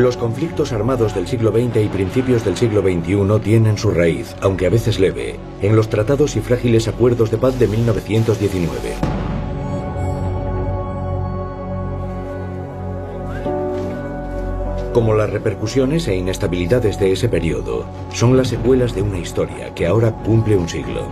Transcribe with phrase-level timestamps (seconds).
[0.00, 4.64] Los conflictos armados del siglo XX y principios del siglo XXI tienen su raíz, aunque
[4.64, 8.94] a veces leve, en los tratados y frágiles acuerdos de paz de 1919.
[14.94, 19.86] Como las repercusiones e inestabilidades de ese periodo, son las secuelas de una historia que
[19.86, 21.08] ahora cumple un siglo.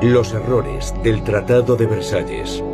[0.00, 2.64] Los errores del Tratado de Versalles.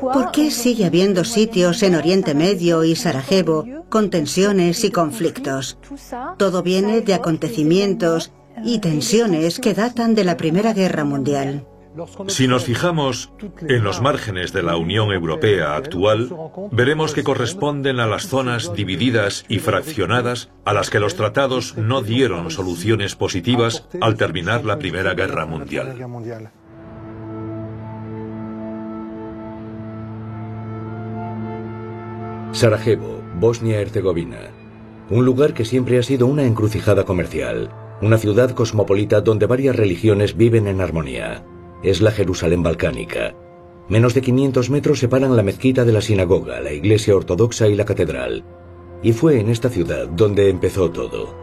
[0.00, 5.78] ¿Por qué sigue habiendo sitios en Oriente Medio y Sarajevo con tensiones y conflictos?
[6.38, 8.32] Todo viene de acontecimientos
[8.64, 11.66] y tensiones que datan de la Primera Guerra Mundial.
[12.28, 13.32] Si nos fijamos
[13.68, 16.30] en los márgenes de la Unión Europea actual,
[16.70, 22.00] veremos que corresponden a las zonas divididas y fraccionadas a las que los tratados no
[22.00, 26.50] dieron soluciones positivas al terminar la Primera Guerra Mundial.
[32.52, 34.50] Sarajevo, Bosnia-Herzegovina.
[35.08, 37.70] Un lugar que siempre ha sido una encrucijada comercial,
[38.02, 41.44] una ciudad cosmopolita donde varias religiones viven en armonía
[41.82, 43.34] es la Jerusalén balcánica.
[43.88, 47.86] Menos de 500 metros separan la mezquita de la sinagoga, la iglesia ortodoxa y la
[47.86, 48.44] catedral.
[49.02, 51.34] Y fue en esta ciudad donde empezó todo.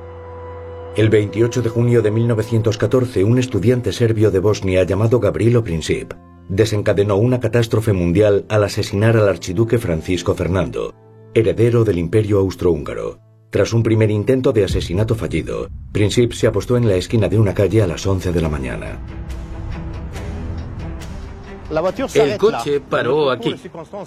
[0.95, 6.13] El 28 de junio de 1914, un estudiante serbio de Bosnia llamado Gabrilo Princip
[6.49, 10.93] desencadenó una catástrofe mundial al asesinar al archiduque Francisco Fernando,
[11.33, 13.19] heredero del imperio austrohúngaro.
[13.51, 17.53] Tras un primer intento de asesinato fallido, Princip se apostó en la esquina de una
[17.53, 18.99] calle a las 11 de la mañana.
[22.15, 23.55] El coche paró aquí.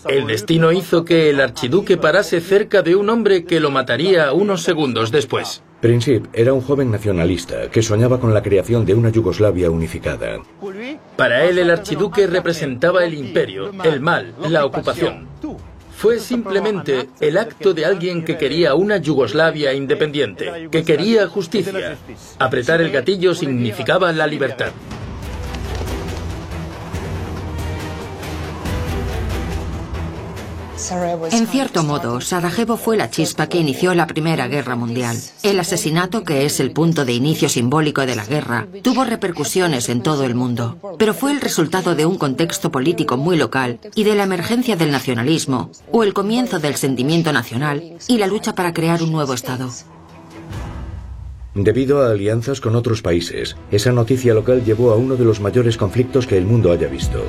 [0.09, 4.63] El destino hizo que el archiduque parase cerca de un hombre que lo mataría unos
[4.63, 5.63] segundos después.
[5.83, 10.41] Princip era un joven nacionalista que soñaba con la creación de una Yugoslavia unificada.
[11.17, 15.27] Para él el archiduque representaba el imperio, el mal, la ocupación.
[15.97, 21.99] Fue simplemente el acto de alguien que quería una Yugoslavia independiente, que quería justicia.
[22.39, 24.71] Apretar el gatillo significaba la libertad.
[31.31, 35.17] En cierto modo, Sarajevo fue la chispa que inició la Primera Guerra Mundial.
[35.45, 40.03] El asesinato, que es el punto de inicio simbólico de la guerra, tuvo repercusiones en
[40.03, 44.17] todo el mundo, pero fue el resultado de un contexto político muy local y de
[44.17, 49.03] la emergencia del nacionalismo, o el comienzo del sentimiento nacional y la lucha para crear
[49.03, 49.71] un nuevo Estado.
[51.55, 55.77] Debido a alianzas con otros países, esa noticia local llevó a uno de los mayores
[55.77, 57.23] conflictos que el mundo haya visto.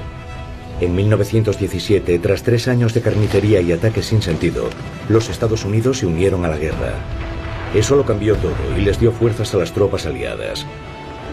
[0.84, 4.70] En 1917, tras tres años de carnicería y ataques sin sentido,
[5.08, 6.96] los Estados Unidos se unieron a la guerra.
[7.74, 10.66] Eso lo cambió todo y les dio fuerzas a las tropas aliadas.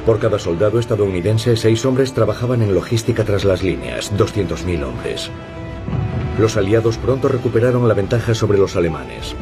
[0.06, 5.32] Por cada soldado estadounidense, seis hombres trabajaban en logística tras las líneas, 200.000 hombres.
[6.38, 9.34] Los aliados pronto recuperaron la ventaja sobre los alemanes.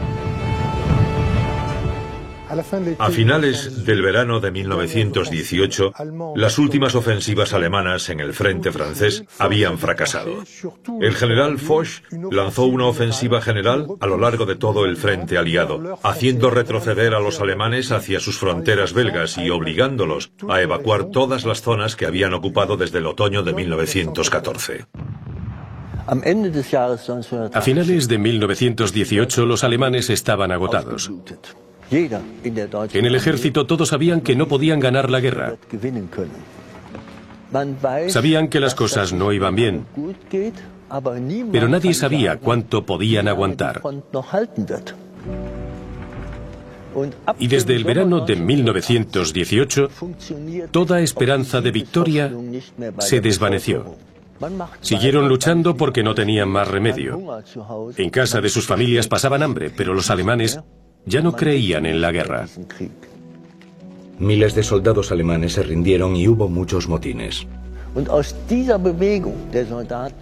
[2.98, 5.92] A finales del verano de 1918,
[6.34, 10.44] las últimas ofensivas alemanas en el frente francés habían fracasado.
[11.00, 11.88] El general Foch
[12.31, 17.20] lanzó una ofensiva general a lo largo de todo el frente aliado, haciendo retroceder a
[17.20, 22.32] los alemanes hacia sus fronteras belgas y obligándolos a evacuar todas las zonas que habían
[22.32, 24.86] ocupado desde el otoño de 1914.
[27.53, 31.10] A finales de 1918 los alemanes estaban agotados.
[31.91, 35.56] En el ejército todos sabían que no podían ganar la guerra.
[38.09, 39.87] Sabían que las cosas no iban bien,
[41.50, 43.82] pero nadie sabía cuánto podían aguantar.
[47.38, 49.88] Y desde el verano de 1918,
[50.71, 52.32] toda esperanza de victoria
[52.98, 53.97] se desvaneció.
[54.81, 57.43] Siguieron luchando porque no tenían más remedio.
[57.97, 60.60] En casa de sus familias pasaban hambre, pero los alemanes
[61.06, 62.47] ya no creían en la guerra.
[64.18, 67.47] Miles de soldados alemanes se rindieron y hubo muchos motines.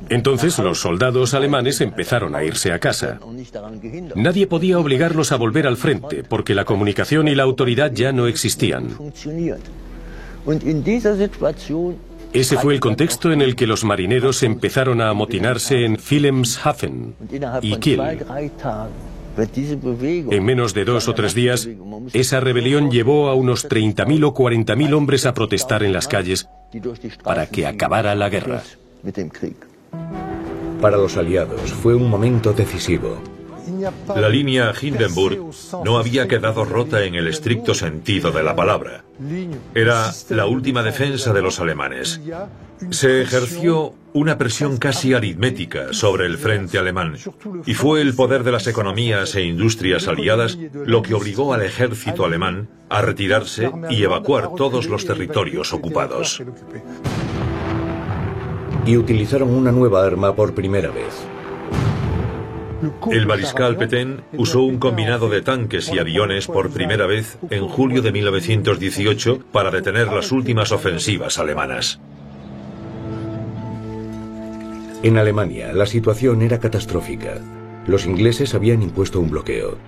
[0.08, 3.18] Entonces los soldados alemanes empezaron a irse a casa.
[4.14, 8.26] Nadie podía obligarlos a volver al frente porque la comunicación y la autoridad ya no
[8.26, 8.88] existían.
[12.32, 17.14] Ese fue el contexto en el que los marineros empezaron a amotinarse en Wilhelmshaven
[17.62, 18.00] y Kiel.
[19.36, 21.68] En menos de dos o tres días,
[22.12, 26.48] esa rebelión llevó a unos 30.000 o 40.000 hombres a protestar en las calles
[27.22, 28.62] para que acabara la guerra.
[30.80, 33.35] Para los aliados fue un momento decisivo.
[34.14, 35.50] La línea Hindenburg
[35.84, 39.04] no había quedado rota en el estricto sentido de la palabra.
[39.74, 42.20] Era la última defensa de los alemanes.
[42.90, 47.16] Se ejerció una presión casi aritmética sobre el frente alemán
[47.66, 52.24] y fue el poder de las economías e industrias aliadas lo que obligó al ejército
[52.24, 56.42] alemán a retirarse y evacuar todos los territorios ocupados.
[58.86, 61.26] Y utilizaron una nueva arma por primera vez.
[63.10, 68.02] El mariscal Petain usó un combinado de tanques y aviones por primera vez en julio
[68.02, 72.00] de 1918 para detener las últimas ofensivas alemanas.
[75.02, 77.38] En Alemania, la situación era catastrófica.
[77.86, 79.78] Los ingleses habían impuesto un bloqueo.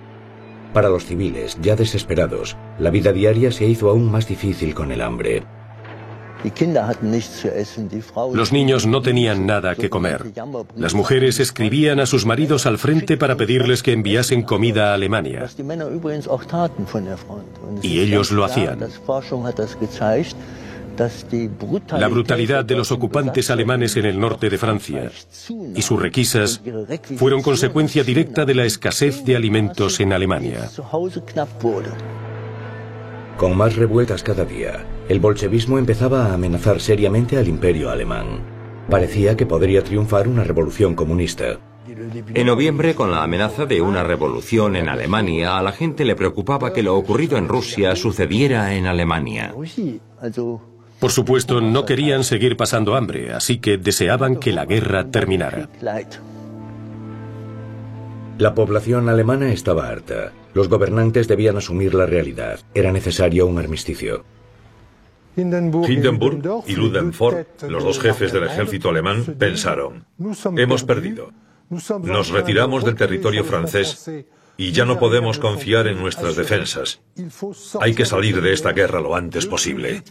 [0.73, 5.01] Para los civiles, ya desesperados, la vida diaria se hizo aún más difícil con el
[5.01, 5.43] hambre.
[8.33, 10.25] Los niños no tenían nada que comer.
[10.75, 15.47] Las mujeres escribían a sus maridos al frente para pedirles que enviasen comida a Alemania.
[17.81, 18.79] Y ellos lo hacían.
[21.91, 25.09] La brutalidad de los ocupantes alemanes en el norte de Francia
[25.75, 26.61] y sus requisas
[27.15, 30.69] fueron consecuencia directa de la escasez de alimentos en Alemania.
[33.37, 38.41] Con más revueltas cada día, el bolchevismo empezaba a amenazar seriamente al imperio alemán.
[38.89, 41.59] Parecía que podría triunfar una revolución comunista.
[42.35, 46.73] En noviembre, con la amenaza de una revolución en Alemania, a la gente le preocupaba
[46.73, 49.53] que lo ocurrido en Rusia sucediera en Alemania.
[50.99, 55.69] Por supuesto, no querían seguir pasando hambre, así que deseaban que la guerra terminara.
[58.37, 60.33] La población alemana estaba harta.
[60.53, 62.59] Los gobernantes debían asumir la realidad.
[62.75, 64.23] Era necesario un armisticio.
[65.37, 70.05] Hindenburg y Ludendorff, los dos jefes del ejército alemán, pensaron,
[70.57, 71.31] hemos perdido.
[71.69, 74.09] Nos retiramos del territorio francés
[74.57, 77.01] y ya no podemos confiar en nuestras defensas.
[77.79, 80.03] Hay que salir de esta guerra lo antes posible.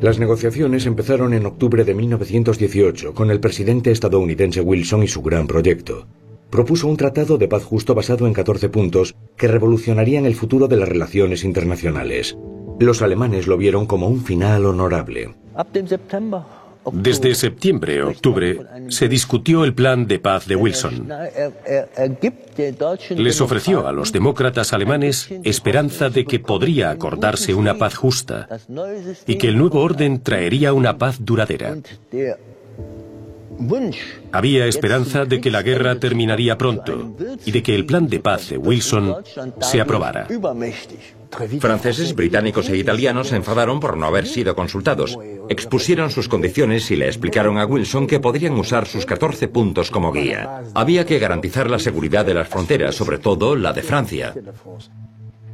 [0.00, 5.46] Las negociaciones empezaron en octubre de 1918 con el presidente estadounidense Wilson y su gran
[5.46, 6.06] proyecto.
[6.50, 10.76] Propuso un tratado de paz justo basado en 14 puntos que revolucionarían el futuro de
[10.76, 12.36] las relaciones internacionales.
[12.80, 15.34] Los alemanes lo vieron como un final honorable.
[16.92, 21.06] Desde septiembre-octubre se discutió el plan de paz de Wilson.
[23.10, 28.48] Les ofreció a los demócratas alemanes esperanza de que podría acordarse una paz justa
[29.26, 31.76] y que el nuevo orden traería una paz duradera.
[34.32, 37.14] Había esperanza de que la guerra terminaría pronto
[37.44, 39.16] y de que el plan de paz de Wilson
[39.60, 40.26] se aprobara.
[41.60, 45.16] Franceses, británicos e italianos se enfadaron por no haber sido consultados.
[45.48, 50.12] Expusieron sus condiciones y le explicaron a Wilson que podrían usar sus 14 puntos como
[50.12, 50.62] guía.
[50.74, 54.34] Había que garantizar la seguridad de las fronteras, sobre todo la de Francia.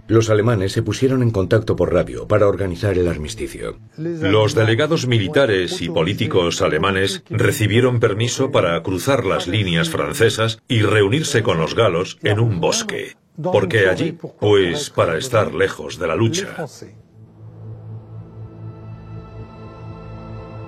[0.09, 3.79] Los alemanes se pusieron en contacto por radio para organizar el armisticio.
[3.97, 11.43] Los delegados militares y políticos alemanes recibieron permiso para cruzar las líneas francesas y reunirse
[11.43, 13.17] con los galos en un bosque.
[13.43, 16.55] Porque allí, pues para estar lejos de la lucha.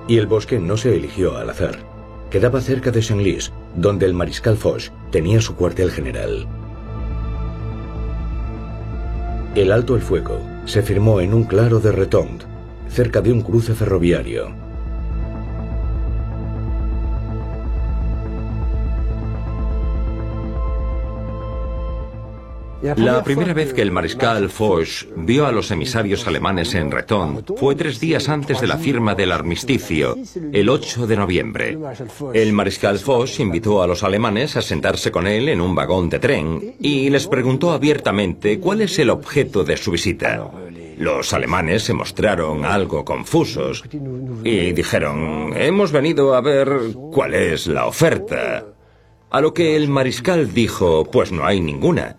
[0.08, 1.78] Y el bosque no se eligió al azar.
[2.30, 6.46] Quedaba cerca de Senlis, donde el mariscal Foch tenía su cuartel general.
[9.58, 12.44] El alto el fuego se firmó en un claro de Retond,
[12.88, 14.67] cerca de un cruce ferroviario.
[22.80, 27.74] La primera vez que el mariscal Foch vio a los emisarios alemanes en Retón fue
[27.74, 30.16] tres días antes de la firma del armisticio,
[30.52, 31.78] el 8 de noviembre.
[32.34, 36.20] El mariscal Foch invitó a los alemanes a sentarse con él en un vagón de
[36.20, 40.48] tren y les preguntó abiertamente cuál es el objeto de su visita.
[40.98, 43.82] Los alemanes se mostraron algo confusos
[44.44, 46.68] y dijeron, hemos venido a ver
[47.12, 48.66] cuál es la oferta.
[49.30, 52.16] A lo que el mariscal dijo, pues no hay ninguna.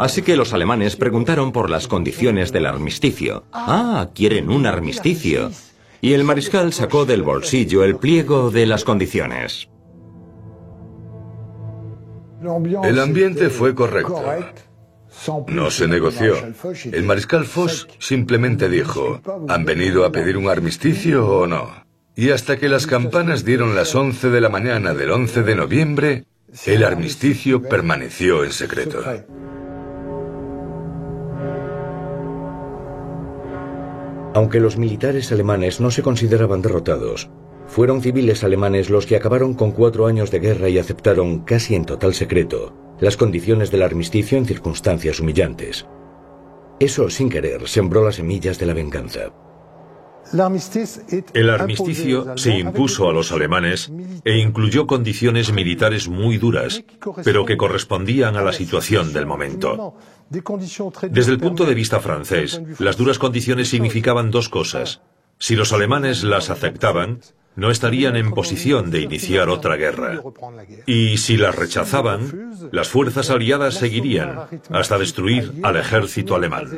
[0.00, 3.44] Así que los alemanes preguntaron por las condiciones del armisticio.
[3.52, 5.50] Ah, quieren un armisticio.
[6.00, 9.68] Y el mariscal sacó del bolsillo el pliego de las condiciones.
[12.82, 14.24] El ambiente fue correcto.
[15.48, 16.34] No se negoció.
[16.90, 21.84] El mariscal Foch simplemente dijo, ¿han venido a pedir un armisticio o no?
[22.16, 26.24] Y hasta que las campanas dieron las 11 de la mañana del 11 de noviembre,
[26.64, 29.04] el armisticio permaneció en secreto.
[34.34, 37.30] Aunque los militares alemanes no se consideraban derrotados,
[37.70, 41.84] Fueron civiles alemanes los que acabaron con cuatro años de guerra y aceptaron, casi en
[41.84, 45.86] total secreto, las condiciones del armisticio en circunstancias humillantes.
[46.80, 49.32] Eso, sin querer, sembró las semillas de la venganza.
[50.32, 53.90] El armisticio se impuso a los alemanes
[54.24, 56.84] e incluyó condiciones militares muy duras,
[57.24, 59.96] pero que correspondían a la situación del momento.
[61.10, 65.00] Desde el punto de vista francés, las duras condiciones significaban dos cosas.
[65.38, 67.20] Si los alemanes las aceptaban,
[67.56, 70.22] no estarían en posición de iniciar otra guerra.
[70.86, 74.38] Y si las rechazaban, las fuerzas aliadas seguirían
[74.70, 76.68] hasta destruir al ejército alemán.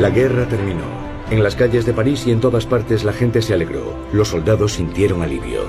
[0.00, 0.86] La guerra terminó.
[1.30, 3.94] En las calles de París y en todas partes la gente se alegró.
[4.14, 5.64] Los soldados sintieron alivio.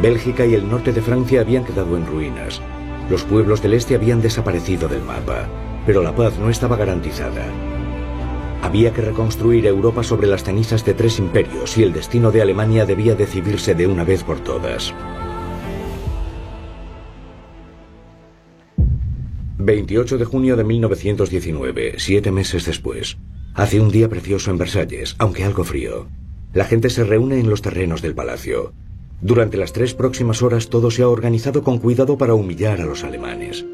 [0.00, 2.62] Bélgica y el norte de Francia habían quedado en ruinas.
[3.10, 5.50] Los pueblos del este habían desaparecido del mapa.
[5.84, 7.44] Pero la paz no estaba garantizada.
[8.62, 12.86] Había que reconstruir Europa sobre las cenizas de tres imperios y el destino de Alemania
[12.86, 14.94] debía decidirse de una vez por todas.
[19.58, 23.18] 28 de junio de 1919, siete meses después.
[23.54, 26.06] Hace un día precioso en Versalles, aunque algo frío.
[26.54, 28.72] La gente se reúne en los terrenos del palacio.
[29.20, 33.04] Durante las tres próximas horas todo se ha organizado con cuidado para humillar a los
[33.04, 33.66] alemanes.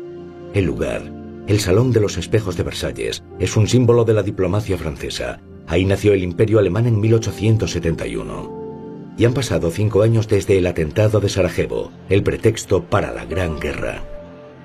[0.53, 1.13] El lugar,
[1.47, 5.41] el Salón de los Espejos de Versalles es un símbolo de la diplomacia francesa.
[5.69, 9.15] Ahí nació el Imperio Alemán en 1871.
[9.17, 13.61] Y han pasado cinco años desde el atentado de Sarajevo, el pretexto para la Gran
[13.61, 14.03] Guerra.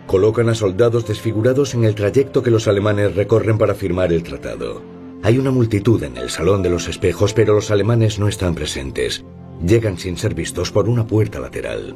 [0.08, 5.03] Colocan a soldados desfigurados en el trayecto que los alemanes recorren para firmar el tratado.
[5.26, 9.24] Hay una multitud en el Salón de los Espejos, pero los alemanes no están presentes.
[9.66, 11.96] Llegan sin ser vistos por una puerta lateral.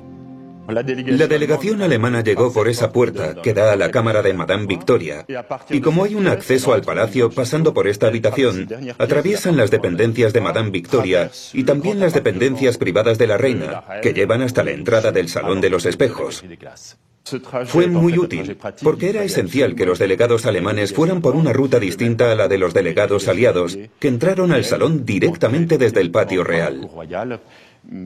[0.69, 5.25] La delegación alemana llegó por esa puerta que da a la cámara de Madame Victoria.
[5.69, 8.65] Y como hay un acceso al palacio pasando por esta habitación,
[8.97, 14.13] atraviesan las dependencias de Madame Victoria y también las dependencias privadas de la reina, que
[14.13, 16.45] llevan hasta la entrada del Salón de los Espejos.
[17.65, 22.31] Fue muy útil, porque era esencial que los delegados alemanes fueran por una ruta distinta
[22.31, 26.89] a la de los delegados aliados, que entraron al salón directamente desde el patio real.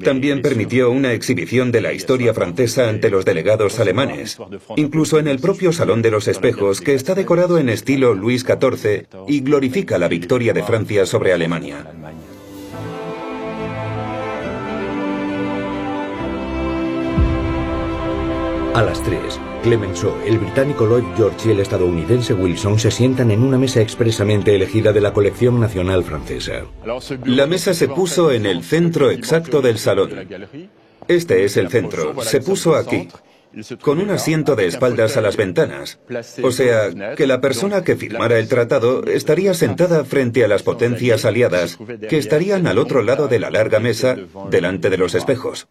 [0.04, 4.38] También permitió una exhibición de la historia francesa ante los delegados alemanes,
[4.76, 9.08] incluso en el propio Salón de los Espejos, que está decorado en estilo Luis XIV
[9.28, 11.88] y glorifica la victoria de Francia sobre Alemania.
[18.74, 19.20] A las 3,
[19.64, 24.56] Clemenceau, el británico Lloyd George y el estadounidense Wilson se sientan en una mesa expresamente
[24.56, 26.64] elegida de la colección nacional francesa.
[27.26, 30.12] La mesa se puso en el centro exacto del salón.
[31.10, 32.22] Este es el centro.
[32.22, 33.10] Se puso aquí,
[33.82, 36.00] con un asiento de espaldas a las ventanas.
[36.42, 41.26] O sea, que la persona que firmara el tratado estaría sentada frente a las potencias
[41.26, 44.16] aliadas, que estarían al otro lado de la larga mesa,
[44.50, 45.68] delante de los espejos.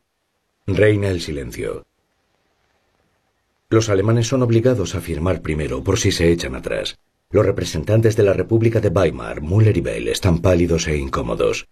[0.66, 1.86] Reina el silencio.
[3.72, 6.98] Los alemanes son obligados a firmar primero por si se echan atrás.
[7.30, 11.68] Los representantes de la República de Weimar, Müller y Bell, están pálidos e incómodos.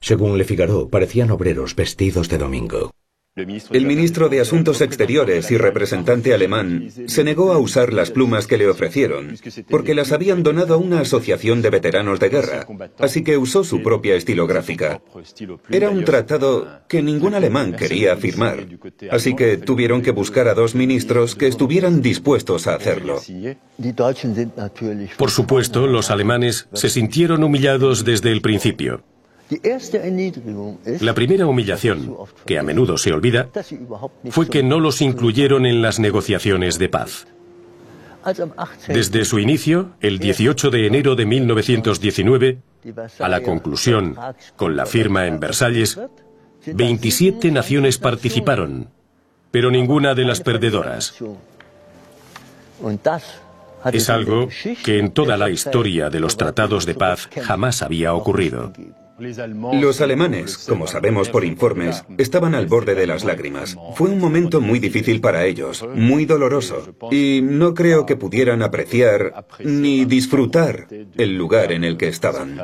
[0.00, 2.94] Según Le Figaro, parecían obreros vestidos de domingo.
[3.36, 8.58] El ministro de Asuntos Exteriores y representante alemán se negó a usar las plumas que
[8.58, 9.36] le ofrecieron,
[9.68, 12.66] porque las habían donado a una asociación de veteranos de guerra,
[12.98, 15.00] así que usó su propia estilográfica.
[15.70, 18.66] Era un tratado que ningún alemán quería firmar,
[19.12, 23.20] así que tuvieron que buscar a dos ministros que estuvieran dispuestos a hacerlo.
[25.16, 29.04] Por supuesto, los alemanes se sintieron humillados desde el principio.
[31.00, 32.16] La primera humillación,
[32.46, 33.48] que a menudo se olvida,
[34.30, 37.26] fue que no los incluyeron en las negociaciones de paz.
[38.86, 42.58] Desde su inicio, el 18 de enero de 1919,
[43.18, 44.16] a la conclusión,
[44.56, 45.98] con la firma en Versalles,
[46.66, 48.88] 27 naciones participaron,
[49.50, 51.14] pero ninguna de las perdedoras.
[53.92, 54.48] Es algo
[54.84, 58.72] que en toda la historia de los tratados de paz jamás había ocurrido.
[59.20, 63.76] Los alemanes, como sabemos por informes, estaban al borde de las lágrimas.
[63.94, 69.46] Fue un momento muy difícil para ellos, muy doloroso, y no creo que pudieran apreciar
[69.62, 70.86] ni disfrutar
[71.16, 72.58] el lugar en el que estaban.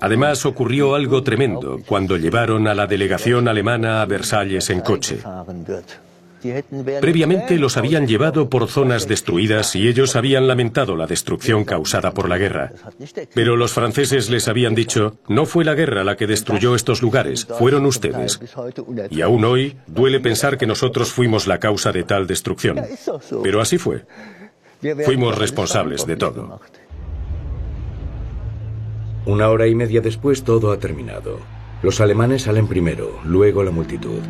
[0.00, 5.18] Además ocurrió algo tremendo cuando llevaron a la delegación alemana a Versalles en coche.
[7.00, 12.28] Previamente los habían llevado por zonas destruidas y ellos habían lamentado la destrucción causada por
[12.28, 12.72] la guerra.
[13.34, 17.46] Pero los franceses les habían dicho, no fue la guerra la que destruyó estos lugares,
[17.46, 18.40] fueron ustedes.
[19.10, 22.80] Y aún hoy duele pensar que nosotros fuimos la causa de tal destrucción.
[23.42, 24.04] Pero así fue.
[25.04, 26.60] Fuimos responsables de todo.
[29.24, 31.38] Una hora y media después todo ha terminado.
[31.82, 34.20] Los alemanes salen primero, luego la multitud.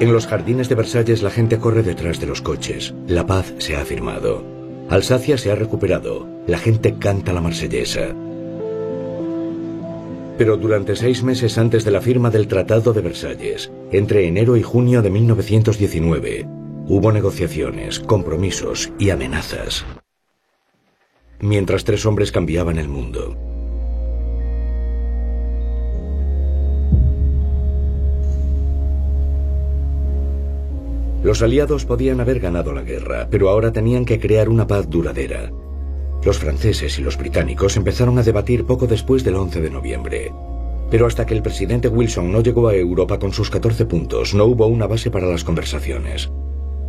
[0.00, 2.94] En los jardines de Versalles la gente corre detrás de los coches.
[3.06, 4.42] La paz se ha firmado.
[4.88, 6.26] Alsacia se ha recuperado.
[6.46, 8.14] La gente canta la marsellesa.
[10.38, 14.62] Pero durante seis meses antes de la firma del Tratado de Versalles, entre enero y
[14.62, 16.46] junio de 1919,
[16.88, 19.84] hubo negociaciones, compromisos y amenazas
[21.40, 23.49] mientras tres hombres cambiaban el mundo.
[31.22, 35.52] Los aliados podían haber ganado la guerra, pero ahora tenían que crear una paz duradera.
[36.24, 40.32] Los franceses y los británicos empezaron a debatir poco después del 11 de noviembre.
[40.90, 44.46] Pero hasta que el presidente Wilson no llegó a Europa con sus 14 puntos, no
[44.46, 46.30] hubo una base para las conversaciones.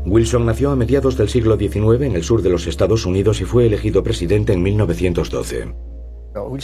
[0.06, 3.46] Wilson nació a mediados del siglo XIX en el sur de los Estados Unidos y
[3.46, 5.74] fue elegido presidente en 1912.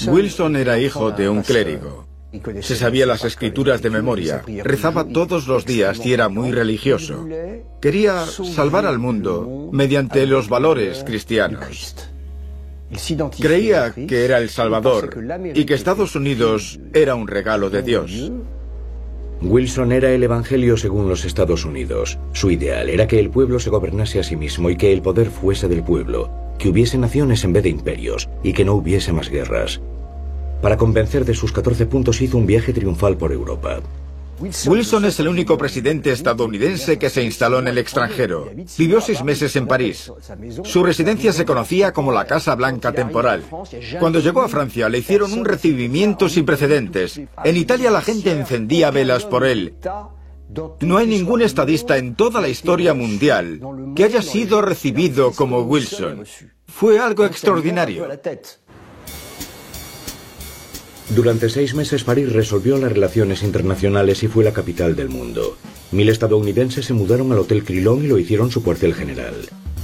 [0.07, 2.16] Wilson era hijo de un clérigo.
[2.61, 7.25] Se sabía las escrituras de memoria, rezaba todos los días y era muy religioso.
[7.81, 11.95] Quería salvar al mundo mediante los valores cristianos.
[13.39, 15.17] Creía que era el Salvador
[15.53, 18.31] y que Estados Unidos era un regalo de Dios.
[19.41, 22.17] Wilson era el Evangelio según los Estados Unidos.
[22.33, 25.29] Su ideal era que el pueblo se gobernase a sí mismo y que el poder
[25.29, 29.29] fuese del pueblo, que hubiese naciones en vez de imperios y que no hubiese más
[29.29, 29.79] guerras.
[30.61, 33.79] Para convencer de sus 14 puntos hizo un viaje triunfal por Europa.
[34.39, 38.51] Wilson es el único presidente estadounidense que se instaló en el extranjero.
[38.77, 40.11] Vivió seis meses en París.
[40.63, 43.43] Su residencia se conocía como la Casa Blanca Temporal.
[43.99, 47.19] Cuando llegó a Francia le hicieron un recibimiento sin precedentes.
[47.43, 49.73] En Italia la gente encendía velas por él.
[50.81, 53.59] No hay ningún estadista en toda la historia mundial
[53.95, 56.23] que haya sido recibido como Wilson.
[56.67, 58.07] Fue algo extraordinario.
[61.09, 65.57] Durante seis meses París resolvió las relaciones internacionales y fue la capital del mundo.
[65.91, 69.35] Mil estadounidenses se mudaron al Hotel Crillon y lo hicieron su cuartel general.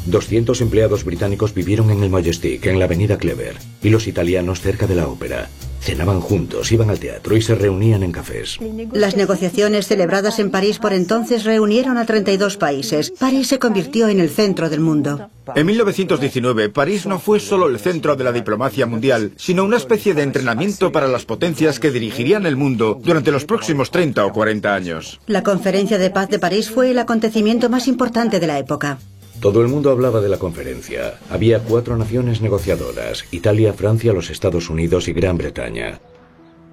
[0.05, 4.86] 200 empleados británicos vivieron en el Majestic, en la avenida Clever, y los italianos cerca
[4.86, 5.49] de la ópera.
[5.84, 8.58] Cenaban juntos, iban al teatro y se reunían en cafés.
[8.93, 13.12] Las negociaciones celebradas en París por entonces reunieron a 32 países.
[13.19, 15.30] París se convirtió en el centro del mundo.
[15.54, 20.13] En 1919, París no fue solo el centro de la diplomacia mundial, sino una especie
[20.13, 24.74] de entrenamiento para las potencias que dirigirían el mundo durante los próximos 30 o 40
[24.74, 25.19] años.
[25.28, 29.00] La Conferencia de Paz de París fue el acontecimiento más importante de la época.
[29.43, 31.19] Todo el mundo hablaba de la conferencia.
[31.29, 35.99] Había cuatro naciones negociadoras, Italia, Francia, los Estados Unidos y Gran Bretaña.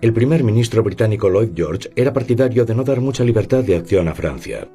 [0.01, 4.07] El primer ministro británico Lloyd George era partidario de no dar mucha libertad de acción
[4.07, 4.69] a Francia.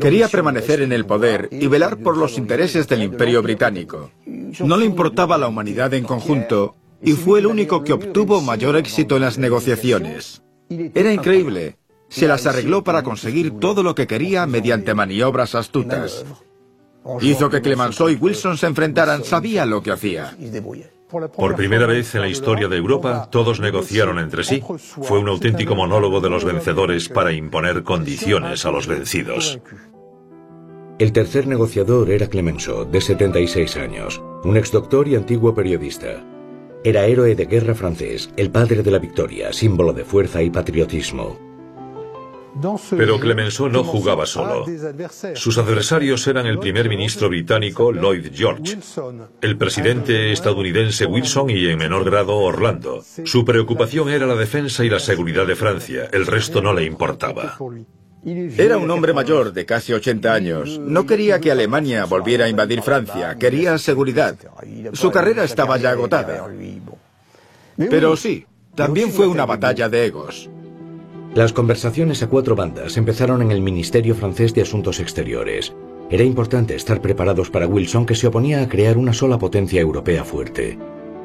[0.00, 4.10] Quería permanecer en el poder y velar por los intereses del imperio británico.
[4.24, 9.16] No le importaba la humanidad en conjunto y fue el único que obtuvo mayor éxito
[9.16, 10.42] en las negociaciones.
[10.70, 11.76] Era increíble.
[12.08, 16.24] Se las arregló para conseguir todo lo que quería mediante maniobras astutas.
[17.20, 20.36] Hizo que Clemenceau y Wilson se enfrentaran, sabía lo que hacía.
[21.08, 24.62] Por primera vez en la historia de Europa, todos negociaron entre sí.
[24.78, 29.58] Fue un auténtico monólogo de los vencedores para imponer condiciones a los vencidos.
[30.98, 36.24] El tercer negociador era Clemenceau, de 76 años, un exdoctor y antiguo periodista.
[36.84, 41.47] Era héroe de guerra francés, el padre de la victoria, símbolo de fuerza y patriotismo.
[42.90, 44.64] Pero Clemenceau no jugaba solo.
[45.34, 48.78] Sus adversarios eran el primer ministro británico Lloyd George,
[49.40, 53.04] el presidente estadounidense Wilson y en menor grado Orlando.
[53.24, 57.56] Su preocupación era la defensa y la seguridad de Francia, el resto no le importaba.
[58.24, 60.78] Era un hombre mayor de casi 80 años.
[60.78, 64.36] No quería que Alemania volviera a invadir Francia, quería seguridad.
[64.92, 66.48] Su carrera estaba ya agotada.
[67.76, 70.50] Pero sí, también fue una batalla de egos.
[71.34, 75.74] Las conversaciones a cuatro bandas empezaron en el Ministerio francés de Asuntos Exteriores.
[76.10, 80.24] Era importante estar preparados para Wilson que se oponía a crear una sola potencia europea
[80.24, 80.78] fuerte.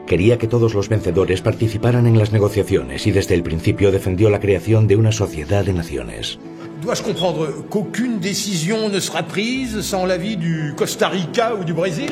[0.06, 4.42] Quería que todos los vencedores participaran en las negociaciones y desde el principio defendió la
[4.42, 6.38] creación de una sociedad de naciones.
[6.84, 12.12] Dois-je comprendre qu'aucune décision ne sera prise sans l'avis du Costa Rica ou du Brésil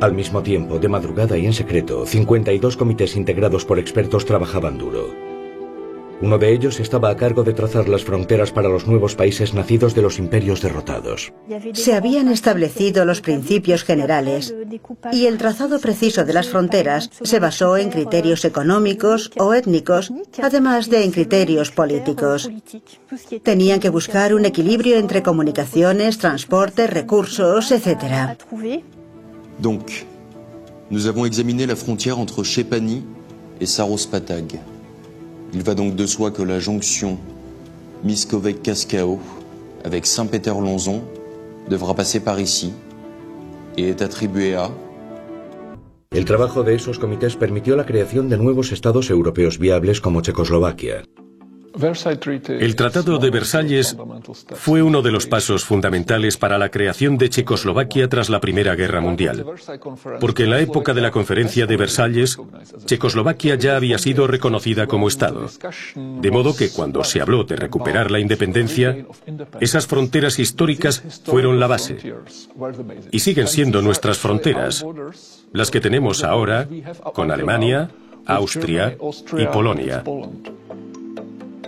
[0.00, 5.27] Al mismo tiempo, de madrugada y en secreto, 52 comités integrados por expertos trabajaban duro.
[6.20, 9.94] Uno de ellos estaba a cargo de trazar las fronteras para los nuevos países nacidos
[9.94, 11.32] de los imperios derrotados.
[11.74, 14.52] Se habían establecido los principios generales
[15.12, 20.90] y el trazado preciso de las fronteras se basó en criterios económicos o étnicos, además
[20.90, 22.50] de en criterios políticos.
[23.44, 28.36] Tenían que buscar un equilibrio entre comunicaciones, transporte, recursos, etc.
[30.90, 33.04] Nous avons examiné la frontière entre Chepani
[33.60, 34.77] et Sarospatag.
[35.54, 37.18] Il va donc de soi que la jonction
[38.04, 39.18] Miskovec-Cascao
[39.84, 41.02] avec Saint-Péter-Lonzon
[41.68, 42.72] devra passer par ici
[43.76, 44.70] et est attribuée à
[46.10, 51.02] El trabajo de esos comités permitió la creación de nuevos estados europeos viables como Checoslovaquia.
[51.80, 53.96] El Tratado de Versalles
[54.54, 59.00] fue uno de los pasos fundamentales para la creación de Checoslovaquia tras la Primera Guerra
[59.00, 59.44] Mundial,
[60.20, 62.38] porque en la época de la Conferencia de Versalles,
[62.84, 65.48] Checoslovaquia ya había sido reconocida como Estado.
[65.94, 69.06] De modo que cuando se habló de recuperar la independencia,
[69.60, 71.98] esas fronteras históricas fueron la base.
[73.12, 74.84] Y siguen siendo nuestras fronteras,
[75.52, 76.68] las que tenemos ahora
[77.14, 77.90] con Alemania,
[78.26, 78.96] Austria
[79.36, 80.02] y Polonia.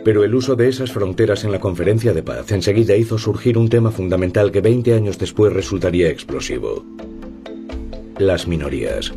[0.05, 3.69] Pero el uso de esas fronteras en la conferencia de paz enseguida hizo surgir un
[3.69, 6.85] tema fundamental que 20 años después resultaría explosivo.
[8.19, 9.13] Las minorías.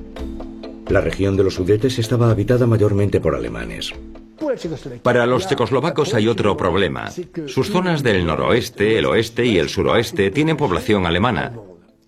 [0.89, 3.93] La región de los Sudetes estaba habitada mayormente por alemanes.
[5.01, 7.09] Para los checoslovacos hay otro problema.
[7.47, 11.53] Sus zonas del noroeste, el oeste y el suroeste tienen población alemana,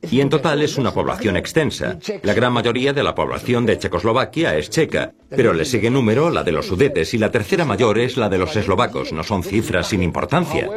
[0.10, 1.98] y en total es una población extensa.
[2.24, 6.44] La gran mayoría de la población de Checoslovaquia es checa, pero le sigue número la
[6.44, 9.12] de los sudetes y la tercera mayor es la de los eslovacos.
[9.12, 10.70] No son cifras sin importancia.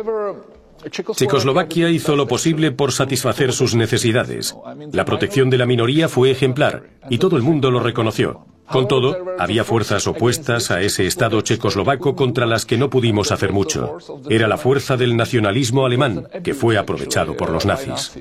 [0.91, 4.57] Checoslovaquia hizo lo posible por satisfacer sus necesidades.
[4.93, 8.47] La protección de la minoría fue ejemplar y todo el mundo lo reconoció.
[8.71, 13.53] Con todo, había fuerzas opuestas a ese Estado checoslovaco contra las que no pudimos hacer
[13.53, 13.97] mucho.
[14.29, 18.13] Era la fuerza del nacionalismo alemán, que fue aprovechado por los nazis.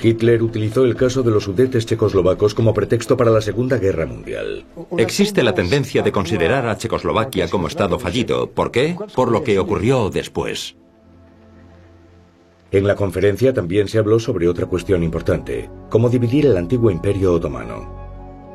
[0.00, 4.64] Hitler utilizó el caso de los sudetes checoslovacos como pretexto para la Segunda Guerra Mundial.
[4.98, 8.50] Existe la tendencia de considerar a Checoslovaquia como Estado fallido.
[8.50, 8.96] ¿Por qué?
[9.14, 10.76] Por lo que ocurrió después.
[12.70, 17.32] En la conferencia también se habló sobre otra cuestión importante, cómo dividir el antiguo imperio
[17.32, 18.06] otomano.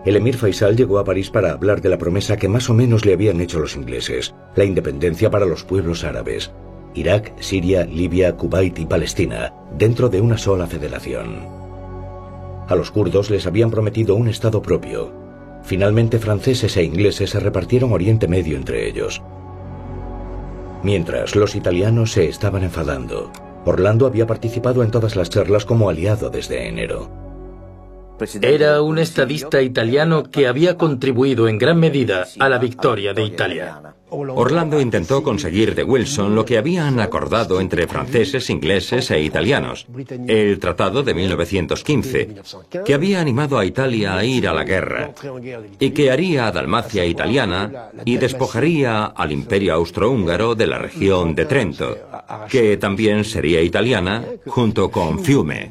[0.06, 3.06] El emir Faisal llegó a París para hablar de la promesa que más o menos
[3.06, 6.52] le habían hecho los ingleses, la independencia para los pueblos árabes.
[6.94, 11.48] Irak, Siria, Libia, Kuwait y Palestina, dentro de una sola federación.
[12.68, 15.14] A los kurdos les habían prometido un estado propio.
[15.64, 19.22] Finalmente franceses e ingleses se repartieron Oriente Medio entre ellos.
[20.84, 23.32] Mientras, los italianos se estaban enfadando.
[23.66, 27.10] Orlando había participado en todas las charlas como aliado desde enero.
[28.42, 33.96] Era un estadista italiano que había contribuido en gran medida a la victoria de Italia.
[34.12, 39.88] Orlando intentó conseguir de Wilson lo que habían acordado entre franceses, ingleses e italianos,
[40.28, 42.36] el Tratado de 1915,
[42.84, 45.12] que había animado a Italia a ir a la guerra
[45.80, 51.46] y que haría a Dalmacia italiana y despojaría al imperio austrohúngaro de la región de
[51.46, 51.98] Trento,
[52.50, 55.70] que también sería italiana junto con Fiume.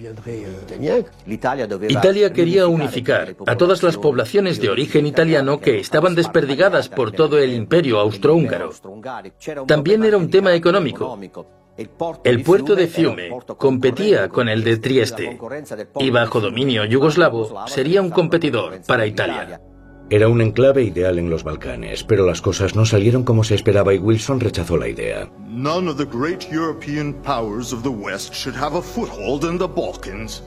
[1.89, 7.39] Italia quería unificar a todas las poblaciones de origen italiano que estaban desperdigadas por todo
[7.39, 7.99] el imperio
[8.31, 8.71] austrohúngaro
[9.67, 11.19] también era un tema económico.
[12.25, 15.39] El puerto de Fiume competía con el de Trieste
[15.99, 19.61] y bajo dominio yugoslavo sería un competidor para Italia.
[20.13, 23.95] Era un enclave ideal en los Balcanes, pero las cosas no salieron como se esperaba
[23.95, 25.31] y Wilson rechazó la idea.
[25.47, 29.69] None of the great European powers of the West should have a foothold in the
[29.69, 30.43] Balkans.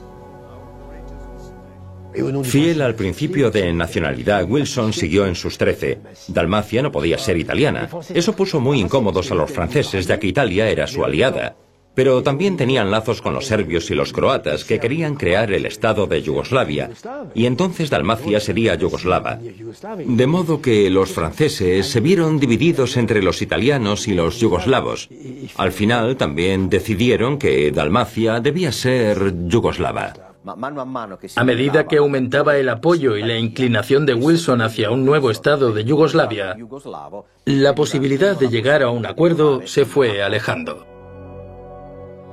[2.43, 5.99] Fiel al principio de nacionalidad, Wilson siguió en sus trece.
[6.27, 7.89] Dalmacia no podía ser italiana.
[8.13, 11.55] Eso puso muy incómodos a los franceses, ya que Italia era su aliada.
[11.95, 16.07] Pero también tenían lazos con los serbios y los croatas, que querían crear el Estado
[16.07, 16.89] de Yugoslavia,
[17.35, 19.39] y entonces Dalmacia sería yugoslava.
[20.03, 25.07] De modo que los franceses se vieron divididos entre los italianos y los yugoslavos.
[25.55, 30.32] Al final también decidieron que Dalmacia debía ser yugoslava.
[31.35, 35.71] A medida que aumentaba el apoyo y la inclinación de Wilson hacia un nuevo Estado
[35.71, 36.57] de Yugoslavia,
[37.45, 40.85] la posibilidad de llegar a un acuerdo se fue alejando.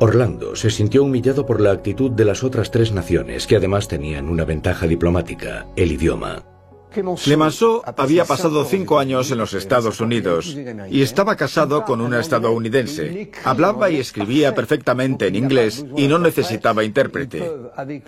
[0.01, 4.29] Orlando se sintió humillado por la actitud de las otras tres naciones, que además tenían
[4.29, 6.50] una ventaja diplomática, el idioma.
[6.91, 10.57] Clemenceau había pasado cinco años en los Estados Unidos
[10.91, 13.31] y estaba casado con una estadounidense.
[13.45, 17.51] Hablaba y escribía perfectamente en inglés y no necesitaba intérprete.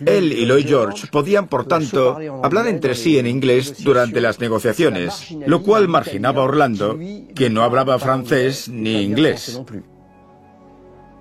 [0.05, 5.35] Él y Lloyd George podían, por tanto, hablar entre sí en inglés durante las negociaciones,
[5.47, 6.99] lo cual marginaba a Orlando,
[7.35, 9.61] que no hablaba francés ni inglés.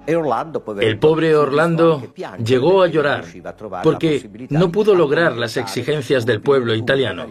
[0.07, 3.25] El pobre Orlando llegó a llorar
[3.83, 7.25] porque no pudo lograr las exigencias del pueblo italiano.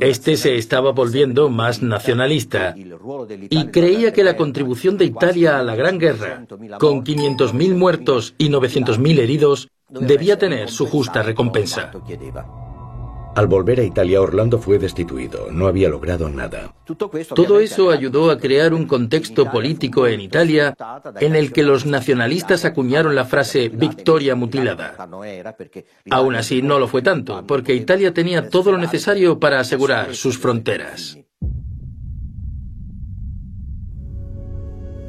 [0.00, 5.74] Este se estaba volviendo más nacionalista y creía que la contribución de Italia a la
[5.74, 6.46] Gran Guerra,
[6.78, 11.90] con 500.000 muertos y 900.000 heridos, debía tener su justa recompensa.
[13.34, 15.50] Al volver a Italia, Orlando fue destituido.
[15.50, 16.74] No había logrado nada.
[17.34, 20.74] Todo eso ayudó a crear un contexto político en Italia
[21.18, 24.96] en el que los nacionalistas acuñaron la frase victoria mutilada.
[26.10, 30.36] Aún así, no lo fue tanto, porque Italia tenía todo lo necesario para asegurar sus
[30.36, 31.18] fronteras.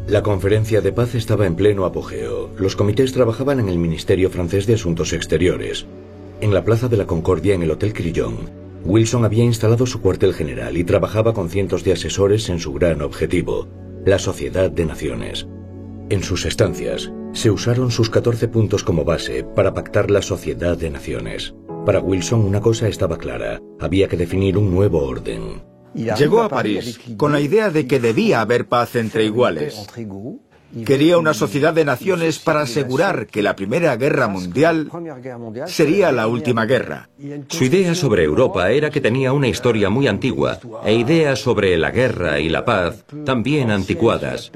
[0.07, 2.49] La conferencia de paz estaba en pleno apogeo.
[2.57, 5.88] Los comités trabajaban en el Ministerio francés de Asuntos Exteriores.
[6.43, 8.36] En la Plaza de la Concordia, en el Hotel Crillon,
[8.84, 13.01] Wilson había instalado su cuartel general y trabajaba con cientos de asesores en su gran
[13.01, 13.69] objetivo,
[14.06, 15.47] la Sociedad de Naciones.
[16.10, 20.89] En sus estancias, se usaron sus 14 puntos como base para pactar la Sociedad de
[20.89, 21.56] Naciones.
[21.86, 25.63] Para Wilson una cosa estaba clara, había que definir un nuevo orden.
[25.93, 29.88] Llegó a París con la idea de que debía haber paz entre iguales.
[30.86, 34.89] Quería una sociedad de naciones para asegurar que la Primera Guerra Mundial
[35.67, 37.09] sería la última guerra.
[37.47, 41.91] Su idea sobre Europa era que tenía una historia muy antigua e ideas sobre la
[41.91, 44.51] guerra y la paz también anticuadas,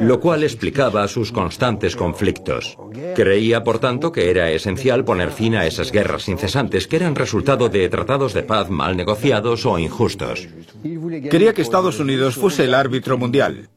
[0.00, 2.78] lo cual explicaba sus constantes conflictos.
[3.16, 7.68] Creía, por tanto, que era esencial poner fin a esas guerras incesantes que eran resultado
[7.68, 10.48] de tratados de paz mal negociados o injustos.
[11.30, 13.68] Quería que Estados Unidos fuese el árbitro mundial.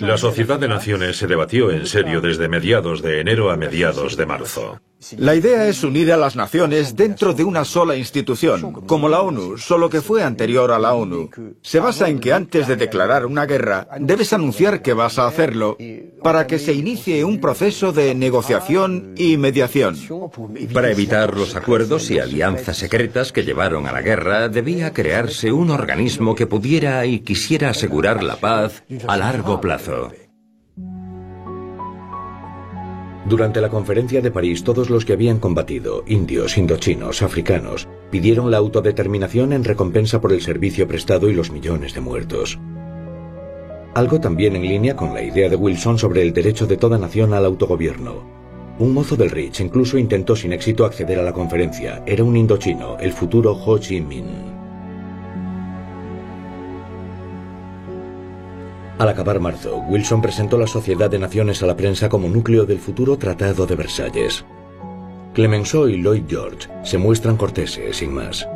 [0.00, 4.24] La Sociedad de Naciones se debatió en serio desde mediados de enero a mediados de
[4.24, 4.80] marzo.
[5.16, 9.56] La idea es unir a las naciones dentro de una sola institución, como la ONU,
[9.56, 11.30] solo que fue anterior a la ONU.
[11.62, 15.76] Se basa en que antes de declarar una guerra, debes anunciar que vas a hacerlo
[16.22, 19.96] para que se inicie un proceso de negociación y mediación.
[20.72, 25.70] Para evitar los acuerdos y alianzas secretas que llevaron a la guerra, debía crearse un
[25.70, 30.10] organismo que pudiera y quisiera asegurar la paz a largo plazo.
[33.28, 38.56] Durante la conferencia de París, todos los que habían combatido, indios, indochinos, africanos, pidieron la
[38.56, 42.58] autodeterminación en recompensa por el servicio prestado y los millones de muertos.
[43.92, 47.34] Algo también en línea con la idea de Wilson sobre el derecho de toda nación
[47.34, 48.24] al autogobierno.
[48.78, 52.02] Un mozo del Rich incluso intentó sin éxito acceder a la conferencia.
[52.06, 54.47] Era un indochino, el futuro Ho Chi Minh.
[58.98, 62.80] Al acabar marzo, Wilson presentó la Sociedad de Naciones a la prensa como núcleo del
[62.80, 64.44] futuro Tratado de Versalles.
[65.34, 68.48] Clemenceau y Lloyd George se muestran corteses, sin más.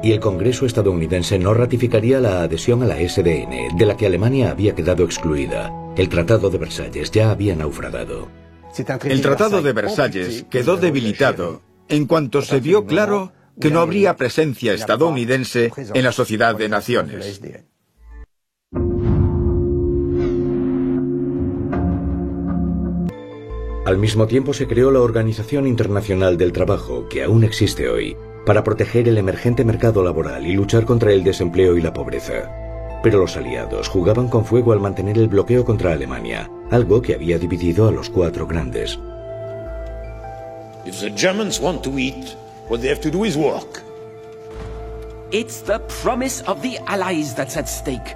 [0.00, 4.52] Y el Congreso estadounidense no ratificaría la adhesión a la SDN, de la que Alemania
[4.52, 5.72] había quedado excluida.
[5.96, 8.28] El Tratado de Versalles ya había naufragado.
[9.02, 14.72] El Tratado de Versalles quedó debilitado en cuanto se vio claro que no habría presencia
[14.72, 17.40] estadounidense en la Sociedad de Naciones.
[23.90, 28.62] Al mismo tiempo se creó la Organización Internacional del Trabajo, que aún existe hoy, para
[28.62, 33.00] proteger el emergente mercado laboral y luchar contra el desempleo y la pobreza.
[33.02, 37.36] Pero los aliados jugaban con fuego al mantener el bloqueo contra Alemania, algo que había
[37.40, 38.96] dividido a los cuatro grandes.
[40.86, 42.36] If the Germans want to eat,
[42.68, 43.82] what they have to do is work.
[45.32, 48.14] It's the promise of the Allies that's at stake.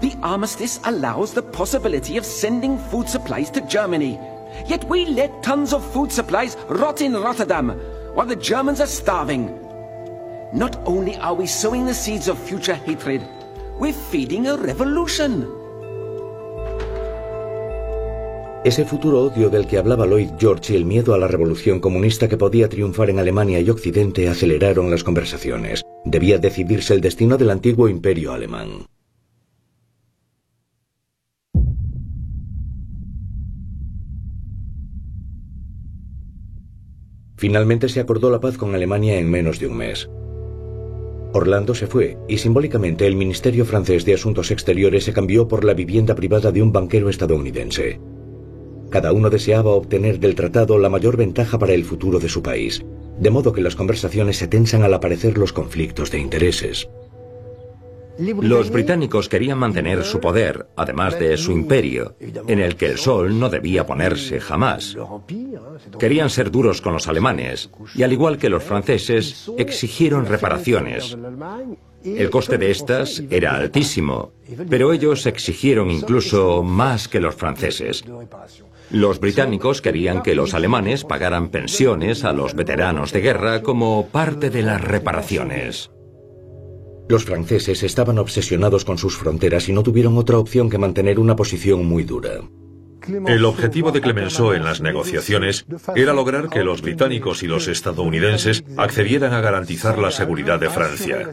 [0.00, 4.18] The armistice allows the possibility of sending food supplies to Germany.
[4.66, 7.70] Yet we let tons of food supplies rot in Rotterdam
[8.14, 9.50] while the Germans are starving.
[10.52, 13.22] Not only are we sowing the seeds of future hatred,
[13.78, 15.46] we're feeding a revolution.
[18.64, 22.28] Ese futuro odio del que hablaba Lloyd George y el miedo a la revolución comunista
[22.28, 25.84] que podía triunfar en Alemania y Occidente aceleraron las conversaciones.
[26.04, 28.86] Debía decidirse el destino del antiguo imperio alemán.
[37.38, 40.10] Finalmente se acordó la paz con Alemania en menos de un mes.
[41.32, 45.72] Orlando se fue y simbólicamente el Ministerio francés de Asuntos Exteriores se cambió por la
[45.72, 48.00] vivienda privada de un banquero estadounidense.
[48.90, 52.84] Cada uno deseaba obtener del tratado la mayor ventaja para el futuro de su país,
[53.20, 56.88] de modo que las conversaciones se tensan al aparecer los conflictos de intereses.
[58.18, 63.38] Los británicos querían mantener su poder, además de su imperio, en el que el sol
[63.38, 64.96] no debía ponerse jamás.
[65.98, 71.16] Querían ser duros con los alemanes, y al igual que los franceses, exigieron reparaciones.
[72.04, 74.32] El coste de estas era altísimo,
[74.68, 78.04] pero ellos exigieron incluso más que los franceses.
[78.90, 84.50] Los británicos querían que los alemanes pagaran pensiones a los veteranos de guerra como parte
[84.50, 85.90] de las reparaciones.
[87.08, 91.36] Los franceses estaban obsesionados con sus fronteras y no tuvieron otra opción que mantener una
[91.36, 92.42] posición muy dura.
[93.08, 98.62] El objetivo de Clemenceau en las negociaciones era lograr que los británicos y los estadounidenses
[98.76, 101.30] accedieran a garantizar la seguridad de Francia.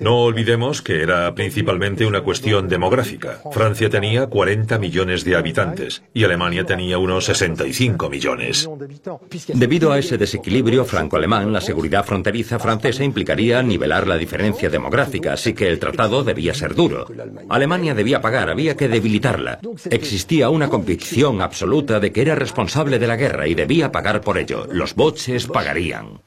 [0.00, 3.40] No olvidemos que era principalmente una cuestión demográfica.
[3.52, 8.68] Francia tenía 40 millones de habitantes y Alemania tenía unos 65 millones.
[9.54, 15.54] Debido a ese desequilibrio franco-alemán, la seguridad fronteriza francesa implicaría nivelar la diferencia demográfica, así
[15.54, 17.06] que el tratado debía ser duro.
[17.48, 19.60] Alemania debía pagar, había que debilitarla.
[19.90, 20.68] Existía una
[21.04, 24.66] convicción absoluta de que era responsable de la guerra y debía pagar por ello.
[24.70, 26.20] Los boches pagarían.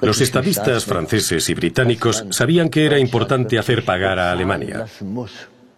[0.00, 4.86] Los estadistas franceses y británicos sabían que era importante hacer pagar a Alemania.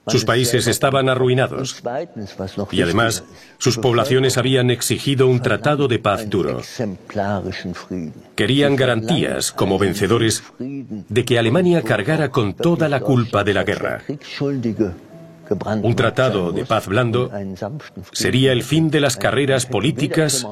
[0.06, 1.82] Sus países estaban arruinados
[2.70, 3.24] y además
[3.58, 6.62] sus poblaciones habían exigido un tratado de paz duro.
[8.34, 14.02] Querían garantías, como vencedores, de que Alemania cargara con toda la culpa de la guerra.
[15.82, 17.30] Un tratado de paz blando
[18.12, 20.46] sería el fin de las carreras políticas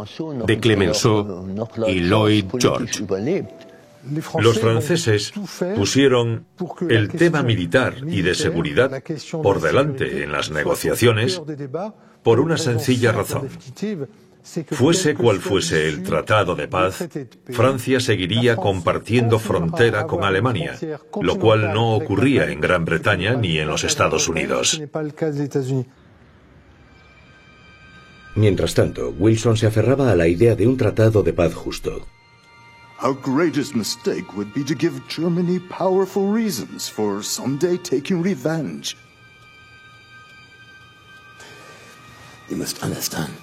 [0.47, 1.47] de Clemenceau
[1.87, 3.05] y Lloyd George.
[4.41, 5.33] Los franceses
[5.77, 6.47] pusieron
[6.89, 9.03] el tema militar y de seguridad
[9.43, 11.41] por delante en las negociaciones
[12.23, 13.49] por una sencilla razón.
[14.71, 17.09] Fuese cual fuese el tratado de paz,
[17.51, 20.79] Francia seguiría compartiendo frontera con Alemania,
[21.21, 24.81] lo cual no ocurría en Gran Bretaña ni en los Estados Unidos.
[28.35, 32.07] Mientras tanto, Wilson se aferraba a la idea de un tratado de paz justo.
[33.03, 38.97] Our greatest mistake would be to give Germany powerful reasons for someday taking revenge.
[42.49, 43.35] You must understand,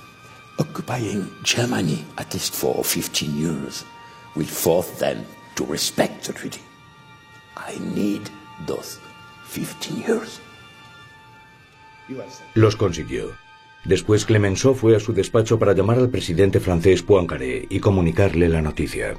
[0.60, 3.84] occupying Germany at least for 15 years
[4.36, 6.62] will force them to respect the treaty.
[7.56, 8.30] I need
[8.68, 9.00] those
[9.46, 10.40] 15 years.
[12.54, 13.32] Los consiguió.
[13.86, 18.62] Después Clemenceau fue a su despacho para llamar al presidente francés Poincaré y comunicarle la
[18.62, 19.16] noticia.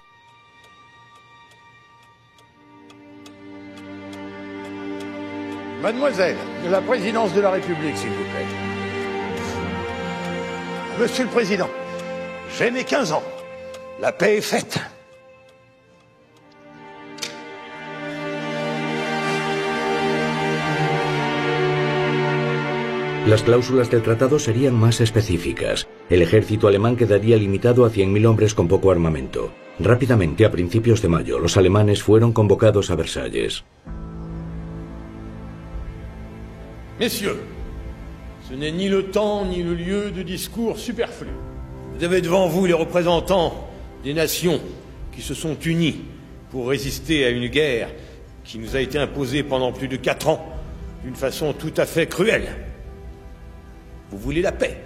[5.83, 8.66] Mademoiselle, de la présidence de la République, s'il vous plaît.
[10.99, 11.69] Monsieur le Président,
[12.59, 13.23] j'ai mes 15 ans.
[14.01, 14.81] La paix est faite.
[23.27, 25.87] Las cláusulas del tratado serían más específicas.
[26.09, 29.53] El ejército alemán quedaría limitado a 100.000 hombres con poco armamento.
[29.79, 33.65] Rápidamente, a principios de mayo, los alemanes fueron convocados a Versalles.
[36.99, 37.37] Messieurs,
[38.49, 41.35] ce n'est ni le temps ni le lieu de discours superflus.
[41.97, 43.69] Vous avez devant vous les représentants
[44.05, 44.61] des nations
[45.13, 46.03] qui se sont unies
[46.51, 47.89] pour résister à une guerre
[48.45, 50.47] qui nous a été imposée pendant plus de quatre ans
[51.03, 52.55] d'une façon tout à fait cruelle.
[54.11, 54.81] Vous voulez la paix.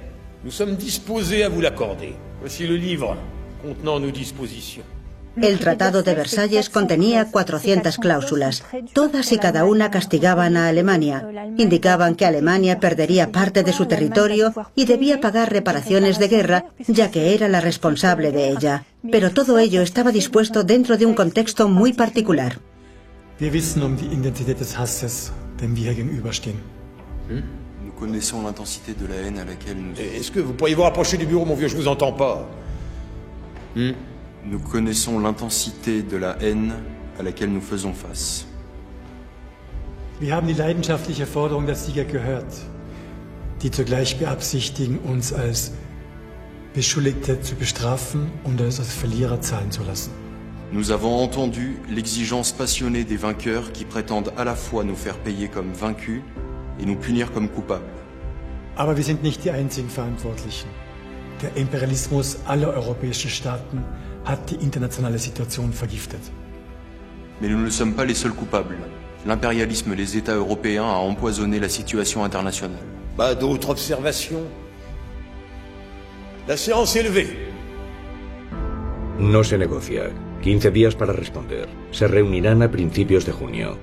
[0.44, 2.14] Nous sommes disposés à vous l'accorder.
[2.40, 3.16] Voici le livre
[3.62, 4.85] contenant nos dispositions.
[5.36, 8.64] El Tratado de Versalles contenía 400 cláusulas.
[8.92, 11.26] Todas y cada una castigaban a Alemania.
[11.56, 17.10] Indicaban que Alemania perdería parte de su territorio y debía pagar reparaciones de guerra, ya
[17.10, 18.84] que era la responsable de ella.
[19.10, 22.58] Pero todo ello estaba dispuesto dentro de un contexto muy particular.
[27.30, 27.42] Um
[28.06, 29.98] nous...
[29.98, 32.48] Est-ce que vous pourriez vous rapprocher du bureau, mon vieux Je vous entends pas.
[34.44, 36.72] Nous connaissons l'intensité de la haine
[37.18, 38.46] à laquelle nous faisons face.
[40.18, 42.53] Wir haben die leidenschaftliche Forderung der Sieger gehört,
[43.62, 45.72] die zugleich beabsichtigen, uns als
[46.74, 50.11] Beschuldigte zu bestrafen und uns als Verlierer zahlen zu lassen.
[50.72, 55.48] Nous avons entendu l'exigence passionnée des vainqueurs qui prétendent à la fois nous faire payer
[55.48, 56.22] comme vaincus
[56.79, 57.83] et nous punir comme coupables.
[58.76, 60.68] Aber wir sind nicht die einzigen Verantwortlichen.
[61.42, 63.85] Der Imperialismus aller europäischen Staaten
[64.24, 66.20] hat die internationale Situation vergiftet.
[67.40, 68.76] Mais nous ne sommes pas les seuls coupables.
[69.26, 72.85] L'impérialisme des États européens a empoisonné la situation internationale.
[73.16, 74.44] Pas d'autres observations
[76.48, 77.28] La séance est levée.
[79.18, 80.11] No se negocia.
[80.42, 81.68] 15 días para responder.
[81.92, 83.78] Se reunirán a principios de junio.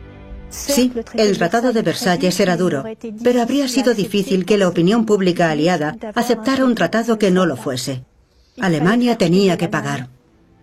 [0.50, 2.83] Sí, el Tratado de Versalles era duro,
[3.23, 7.58] pero habría sido difícil que la opinión pública aliada aceptara un tratado que no lo
[7.58, 8.04] fuese.
[8.60, 10.10] Alemania tenía que pagar.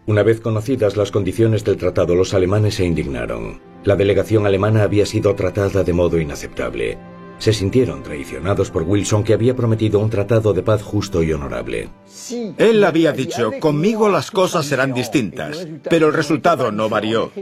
[0.07, 3.61] Una vez conocidas las condiciones del tratado, los alemanes se indignaron.
[3.85, 6.99] La delegación alemana había sido tratada de modo inaceptable.
[7.39, 11.91] se sintieron traicionados por Wilson que había prometido un tratado de paz justo y honorable.
[12.57, 17.33] Él había dicho, conmigo las cosas serán distintas, pero el resultado no varió.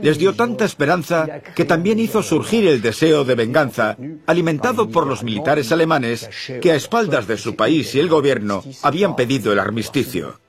[0.00, 3.96] Les dio tanta esperanza que también hizo surgir el deseo de venganza,
[4.26, 6.28] alimentado por los militares alemanes
[6.60, 10.41] que a espaldas de su país y el gobierno habían pedido el armisticio.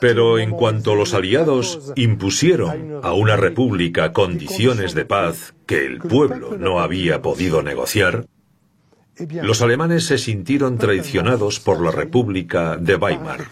[0.00, 6.56] Pero en cuanto los aliados impusieron a una república condiciones de paz que el pueblo
[6.58, 8.26] no había podido negociar,
[9.42, 13.46] los alemanes se sintieron traicionados por la República de Weimar.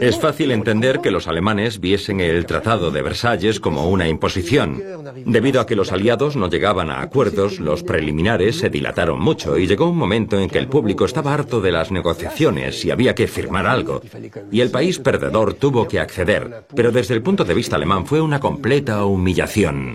[0.00, 4.82] Es fácil entender que los alemanes viesen el Tratado de Versalles como una imposición.
[5.26, 9.66] Debido a que los aliados no llegaban a acuerdos, los preliminares se dilataron mucho y
[9.66, 13.26] llegó un momento en que el público estaba harto de las negociaciones y había que
[13.26, 14.00] firmar algo.
[14.50, 18.20] Y el país perdedor tuvo que acceder, pero desde el punto de vista alemán fue
[18.20, 19.94] una completa humillación.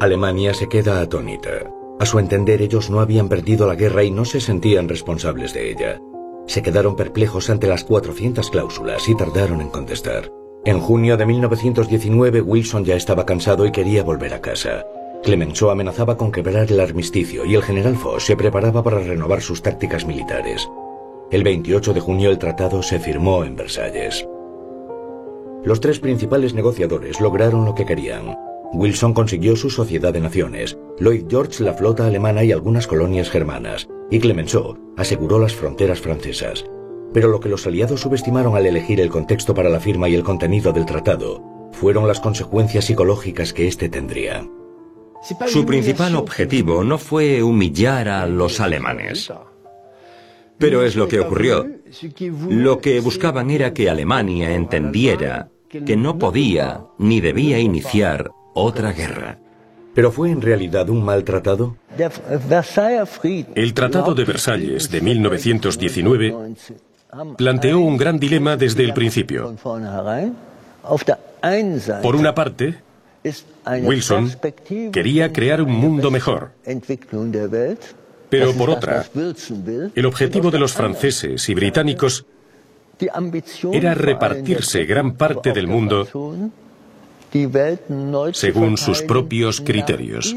[0.00, 1.77] Alemania se queda atónita.
[2.00, 5.70] A su entender ellos no habían perdido la guerra y no se sentían responsables de
[5.70, 6.00] ella.
[6.46, 10.30] Se quedaron perplejos ante las 400 cláusulas y tardaron en contestar.
[10.64, 14.84] En junio de 1919 Wilson ya estaba cansado y quería volver a casa.
[15.22, 19.62] Clemenceau amenazaba con quebrar el armisticio y el general Foch se preparaba para renovar sus
[19.62, 20.68] tácticas militares.
[21.30, 24.26] El 28 de junio el tratado se firmó en Versalles.
[25.64, 28.36] Los tres principales negociadores lograron lo que querían.
[28.72, 33.88] Wilson consiguió su Sociedad de Naciones, Lloyd George la flota alemana y algunas colonias germanas,
[34.10, 36.64] y Clemenceau aseguró las fronteras francesas.
[37.14, 40.22] Pero lo que los aliados subestimaron al elegir el contexto para la firma y el
[40.22, 41.42] contenido del tratado
[41.72, 44.46] fueron las consecuencias psicológicas que éste tendría.
[45.46, 49.32] Su principal objetivo no fue humillar a los alemanes.
[50.58, 51.66] Pero es lo que ocurrió.
[52.48, 59.38] Lo que buscaban era que Alemania entendiera que no podía ni debía iniciar otra guerra.
[59.94, 61.76] ¿Pero fue en realidad un mal tratado?
[63.54, 66.36] El Tratado de Versalles de 1919
[67.36, 69.56] planteó un gran dilema desde el principio.
[72.02, 72.76] Por una parte,
[73.82, 74.32] Wilson
[74.92, 76.52] quería crear un mundo mejor.
[78.30, 79.06] Pero por otra,
[79.94, 82.26] el objetivo de los franceses y británicos
[83.72, 86.06] era repartirse gran parte del mundo
[88.32, 90.34] según sus propios criterios.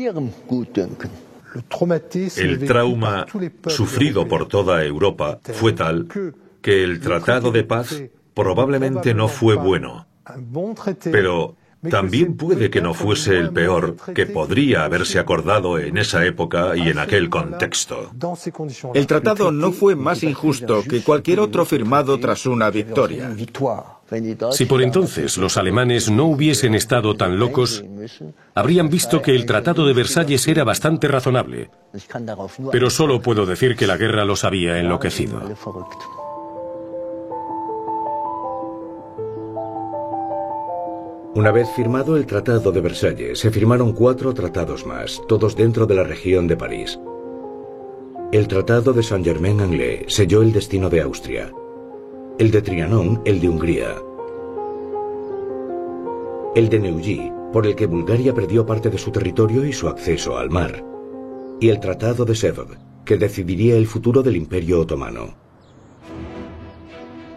[2.37, 3.25] El trauma
[3.67, 6.07] sufrido por toda Europa fue tal
[6.61, 8.01] que el Tratado de Paz
[8.33, 10.07] probablemente no fue bueno.
[11.03, 11.55] Pero
[11.89, 16.89] también puede que no fuese el peor que podría haberse acordado en esa época y
[16.89, 18.11] en aquel contexto.
[18.93, 23.35] El tratado no fue más injusto que cualquier otro firmado tras una victoria.
[24.51, 27.83] Si por entonces los alemanes no hubiesen estado tan locos,
[28.53, 31.69] habrían visto que el Tratado de Versalles era bastante razonable.
[32.71, 35.41] Pero solo puedo decir que la guerra los había enloquecido.
[41.33, 45.95] Una vez firmado el Tratado de Versalles, se firmaron cuatro tratados más, todos dentro de
[45.95, 46.99] la región de París.
[48.33, 51.53] El Tratado de Saint-Germain-en-Laye selló el destino de Austria.
[52.41, 54.01] El de Trianon, el de Hungría.
[56.55, 60.39] El de Neuilly, por el que Bulgaria perdió parte de su territorio y su acceso
[60.39, 60.83] al mar.
[61.59, 65.35] Y el Tratado de Sèvres, que decidiría el futuro del Imperio Otomano.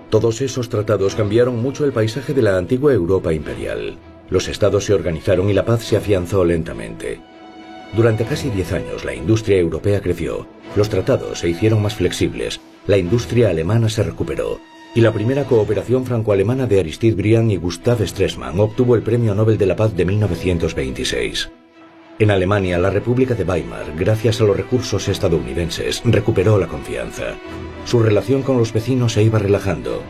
[0.09, 3.99] Todos esos tratados cambiaron mucho el paisaje de la antigua Europa imperial.
[4.31, 7.21] Los estados se organizaron y la paz se afianzó lentamente.
[7.95, 10.47] Durante casi diez años la industria europea creció,
[10.77, 14.61] los tratados se hicieron más flexibles, la industria alemana se recuperó
[14.95, 19.59] y la primera cooperación franco-alemana de Aristide Briand y Gustav Stresemann obtuvo el Premio Nobel
[19.59, 21.51] de la Paz de 1926.
[22.21, 27.35] En Alemania, la República de Weimar, gracias a los recursos estadounidenses, recuperó la confianza.
[27.85, 30.01] Su relación con los vecinos se iba relajando.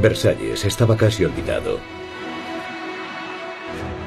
[0.00, 1.78] Versalles estaba casi olvidado.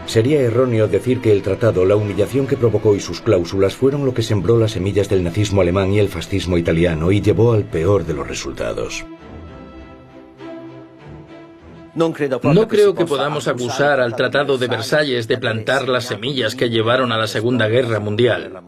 [0.06, 4.14] Sería erróneo decir que el tratado, la humillación que provocó y sus cláusulas fueron lo
[4.14, 8.06] que sembró las semillas del nazismo alemán y el fascismo italiano y llevó al peor
[8.06, 9.06] de los resultados.
[11.94, 12.14] No
[12.68, 17.18] creo que podamos acusar al Tratado de Versalles de plantar las semillas que llevaron a
[17.18, 18.62] la Segunda Guerra Mundial.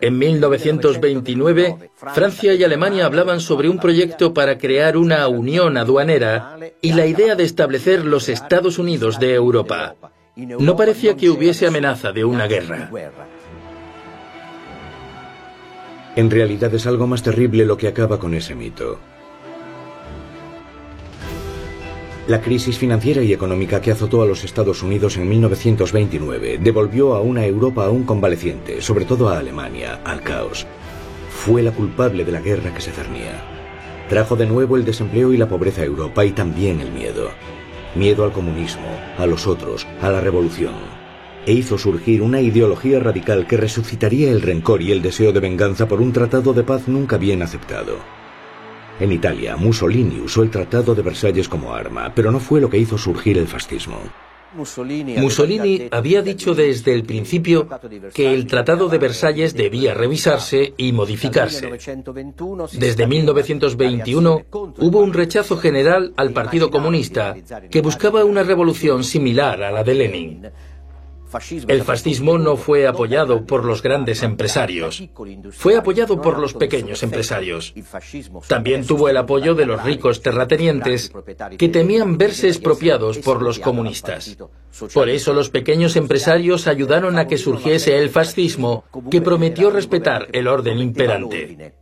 [0.00, 6.92] En 1929, Francia y Alemania hablaban sobre un proyecto para crear una unión aduanera y
[6.92, 9.94] la idea de establecer los Estados Unidos de Europa.
[10.36, 12.90] No parecía que hubiese amenaza de una guerra.
[16.14, 18.98] En realidad es algo más terrible lo que acaba con ese mito.
[22.26, 27.20] La crisis financiera y económica que azotó a los Estados Unidos en 1929 devolvió a
[27.20, 30.66] una Europa aún convaleciente, sobre todo a Alemania, al caos.
[31.30, 33.44] Fue la culpable de la guerra que se cernía.
[34.08, 37.30] Trajo de nuevo el desempleo y la pobreza a Europa y también el miedo.
[37.94, 40.74] Miedo al comunismo, a los otros, a la revolución.
[41.46, 45.86] E hizo surgir una ideología radical que resucitaría el rencor y el deseo de venganza
[45.86, 48.15] por un tratado de paz nunca bien aceptado.
[48.98, 52.78] En Italia, Mussolini usó el Tratado de Versalles como arma, pero no fue lo que
[52.78, 53.98] hizo surgir el fascismo.
[54.54, 57.68] Mussolini había dicho desde el principio
[58.14, 61.70] que el Tratado de Versalles debía revisarse y modificarse.
[62.72, 67.36] Desde 1921 hubo un rechazo general al Partido Comunista
[67.70, 70.42] que buscaba una revolución similar a la de Lenin.
[71.68, 75.02] El fascismo no fue apoyado por los grandes empresarios,
[75.50, 77.74] fue apoyado por los pequeños empresarios.
[78.46, 81.12] También tuvo el apoyo de los ricos terratenientes
[81.58, 84.36] que temían verse expropiados por los comunistas.
[84.92, 90.46] Por eso los pequeños empresarios ayudaron a que surgiese el fascismo que prometió respetar el
[90.46, 91.74] orden imperante.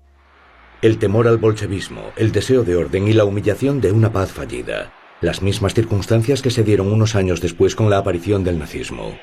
[0.81, 4.93] El temor al bolchevismo, el deseo de orden y la humillación de una paz fallida.
[5.21, 9.17] Las mismas circunstancias que se dieron unos años después con la aparición del nazismo.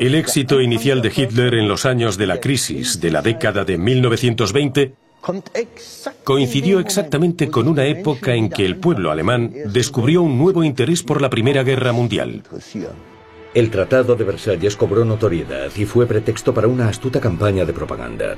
[0.00, 3.76] El éxito inicial de Hitler en los años de la crisis de la década de
[3.76, 4.94] 1920
[6.22, 11.20] coincidió exactamente con una época en que el pueblo alemán descubrió un nuevo interés por
[11.20, 12.44] la Primera Guerra Mundial.
[13.54, 18.36] El Tratado de Versalles cobró notoriedad y fue pretexto para una astuta campaña de propaganda.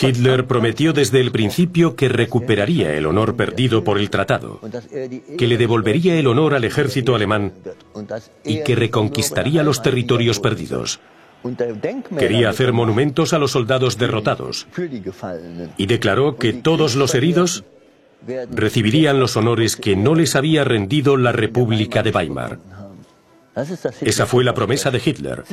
[0.00, 4.60] Hitler prometió desde el principio que recuperaría el honor perdido por el tratado,
[5.36, 7.52] que le devolvería el honor al ejército alemán
[8.44, 11.00] y que reconquistaría los territorios perdidos.
[12.18, 14.66] Quería hacer monumentos a los soldados derrotados
[15.76, 17.64] y declaró que todos los heridos
[18.50, 22.58] recibirían los honores que no les había rendido la República de Weimar.
[24.00, 25.44] Esa fue la promesa de Hitler.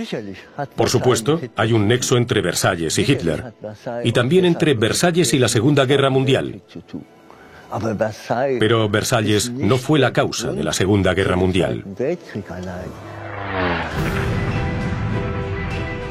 [0.76, 3.54] Por supuesto, hay un nexo entre Versalles y Hitler,
[4.04, 6.62] y también entre Versalles y la Segunda Guerra Mundial.
[8.60, 11.84] Pero Versalles no fue la causa de la Segunda Guerra Mundial.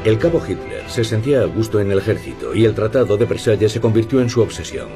[0.05, 3.73] El cabo Hitler se sentía a gusto en el ejército y el Tratado de Versalles
[3.73, 4.89] se convirtió en su obsesión.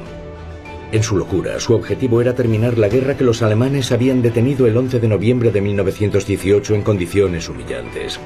[0.91, 4.75] En su locura, su objetivo era terminar la guerra que los alemanes habían detenido el
[4.75, 8.19] 11 de noviembre de 1918 en condiciones humillantes.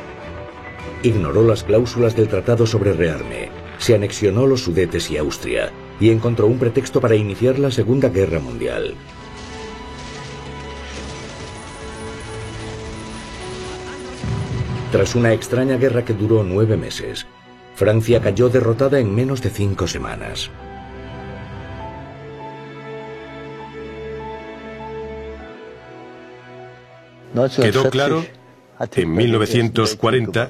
[1.03, 3.49] Ignoró las cláusulas del tratado sobre rearme,
[3.79, 8.39] se anexionó los Sudetes y Austria, y encontró un pretexto para iniciar la Segunda Guerra
[8.39, 8.93] Mundial.
[14.93, 17.27] Tras una extraña guerra que duró nueve meses,
[17.75, 20.49] Francia cayó derrotada en menos de cinco semanas.
[27.33, 28.23] Quedó claro,
[28.95, 30.49] en 1940,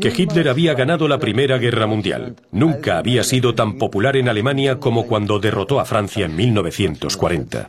[0.00, 2.36] que Hitler había ganado la Primera Guerra Mundial.
[2.50, 7.68] Nunca había sido tan popular en Alemania como cuando derrotó a Francia en 1940.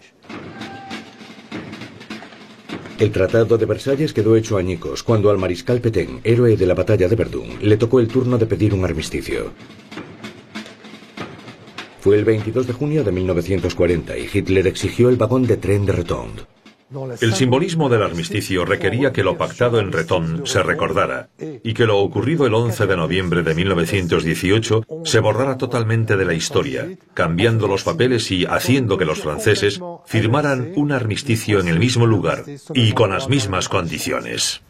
[3.00, 7.10] El Tratado de Versalles quedó hecho añicos cuando al mariscal Petain, héroe de la batalla
[7.10, 9.52] de Verdún, le tocó el turno de pedir un armisticio.
[12.00, 15.94] Fue el 22 de junio de 1940 y Hitler exigió el vagón de tren de
[15.94, 16.53] Retond.
[17.22, 22.00] El simbolismo del armisticio requería que lo pactado en Retón se recordara y que lo
[22.00, 27.84] ocurrido el 11 de noviembre de 1918 se borrara totalmente de la historia, cambiando los
[27.84, 33.12] papeles y haciendo que los franceses firmaran un armisticio en el mismo lugar y con
[33.12, 34.62] las mismas condiciones.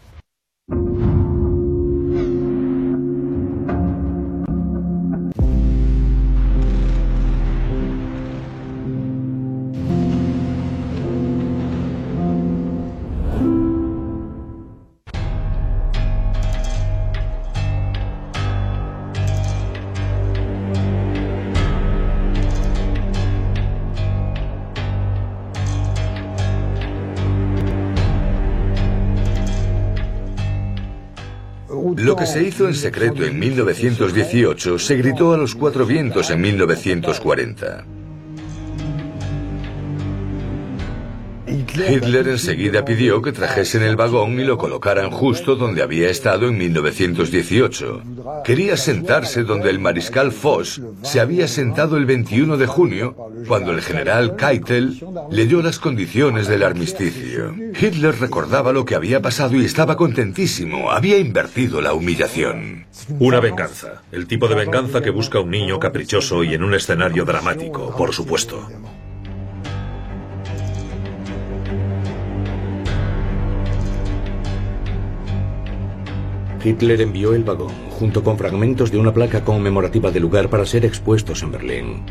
[32.34, 38.03] Se hizo en secreto en 1918 se gritó a los cuatro vientos en 1940.
[41.76, 46.58] Hitler enseguida pidió que trajesen el vagón y lo colocaran justo donde había estado en
[46.58, 48.04] 1918.
[48.44, 53.16] Quería sentarse donde el mariscal Foch se había sentado el 21 de junio,
[53.48, 57.56] cuando el general Keitel leyó las condiciones del armisticio.
[57.80, 60.92] Hitler recordaba lo que había pasado y estaba contentísimo.
[60.92, 62.86] Había invertido la humillación.
[63.20, 64.04] Una venganza.
[64.12, 68.14] El tipo de venganza que busca un niño caprichoso y en un escenario dramático, por
[68.14, 68.68] supuesto.
[76.64, 80.86] Hitler envió el vagón, junto con fragmentos de una placa conmemorativa del lugar para ser
[80.86, 82.04] expuestos en Berlín.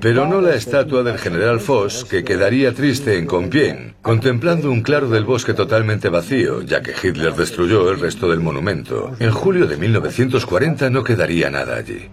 [0.00, 5.08] Pero no la estatua del general Foch, que quedaría triste en Compiègne, contemplando un claro
[5.08, 9.12] del bosque totalmente vacío, ya que Hitler destruyó el resto del monumento.
[9.18, 12.08] En julio de 1940 no quedaría nada allí.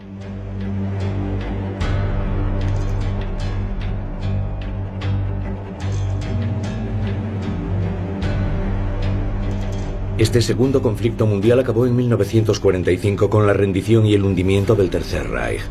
[10.18, 15.28] Este segundo conflicto mundial acabó en 1945 con la rendición y el hundimiento del Tercer
[15.28, 15.62] Reich.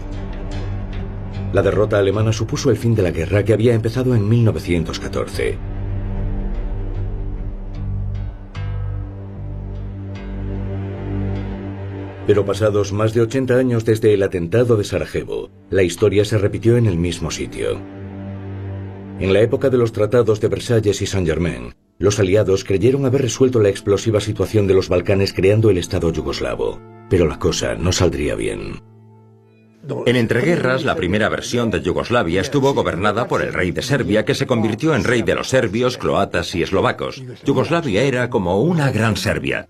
[1.53, 5.59] La derrota alemana supuso el fin de la guerra que había empezado en 1914.
[12.27, 16.77] Pero pasados más de 80 años desde el atentado de Sarajevo, la historia se repitió
[16.77, 17.81] en el mismo sitio.
[19.21, 23.61] En la época de los tratados de Versalles y Saint-Germain, los aliados creyeron haber resuelto
[23.61, 28.35] la explosiva situación de los Balcanes creando el Estado yugoslavo, pero la cosa no saldría
[28.35, 28.83] bien.
[30.07, 34.35] En entreguerras, la primera versión de Yugoslavia estuvo gobernada por el rey de Serbia, que
[34.35, 37.23] se convirtió en rey de los serbios, croatas y eslovacos.
[37.45, 39.69] Yugoslavia era como una gran Serbia.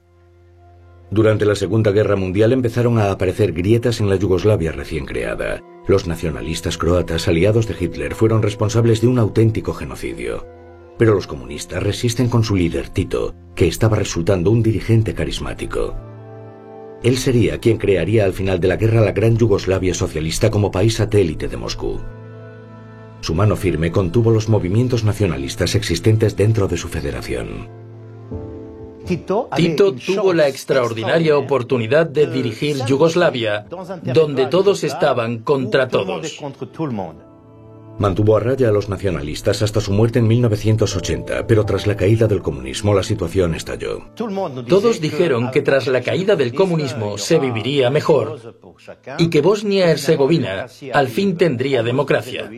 [1.10, 5.60] Durante la Segunda Guerra Mundial empezaron a aparecer grietas en la Yugoslavia recién creada.
[5.86, 10.61] Los nacionalistas croatas aliados de Hitler fueron responsables de un auténtico genocidio.
[10.98, 15.94] Pero los comunistas resisten con su líder Tito, que estaba resultando un dirigente carismático.
[17.02, 20.94] Él sería quien crearía al final de la guerra la gran Yugoslavia socialista como país
[20.94, 22.00] satélite de Moscú.
[23.20, 27.68] Su mano firme contuvo los movimientos nacionalistas existentes dentro de su federación.
[29.06, 29.48] Tito
[29.94, 33.66] tuvo la extraordinaria oportunidad de dirigir Yugoslavia,
[34.02, 36.38] donde todos estaban contra todos.
[37.98, 42.26] Mantuvo a raya a los nacionalistas hasta su muerte en 1980, pero tras la caída
[42.26, 44.04] del comunismo la situación estalló.
[44.68, 48.56] Todos dijeron que tras la caída del comunismo se viviría mejor
[49.18, 52.50] y que Bosnia-Herzegovina al fin tendría democracia.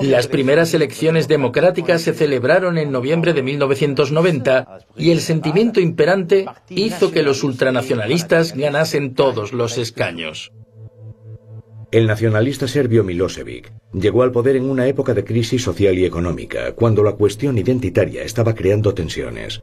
[0.00, 7.10] Las primeras elecciones democráticas se celebraron en noviembre de 1990 y el sentimiento imperante hizo
[7.10, 10.52] que los ultranacionalistas ganasen todos los escaños.
[11.90, 16.72] El nacionalista serbio Milosevic llegó al poder en una época de crisis social y económica,
[16.72, 19.62] cuando la cuestión identitaria estaba creando tensiones.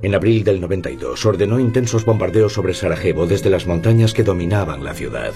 [0.00, 4.94] En abril del 92 ordenó intensos bombardeos sobre Sarajevo desde las montañas que dominaban la
[4.94, 5.34] ciudad.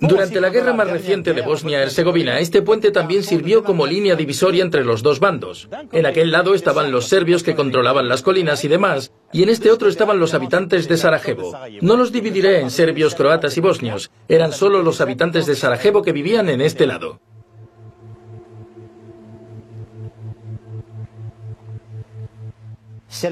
[0.00, 4.84] Durante la guerra más reciente de Bosnia-Herzegovina, este puente también sirvió como línea divisoria entre
[4.84, 5.68] los dos bandos.
[5.92, 9.70] En aquel lado estaban los serbios que controlaban las colinas y demás, y en este
[9.70, 11.56] otro estaban los habitantes de Sarajevo.
[11.80, 16.12] No los dividiré en serbios, croatas y bosnios, eran solo los habitantes de Sarajevo que
[16.12, 17.20] vivían en este lado.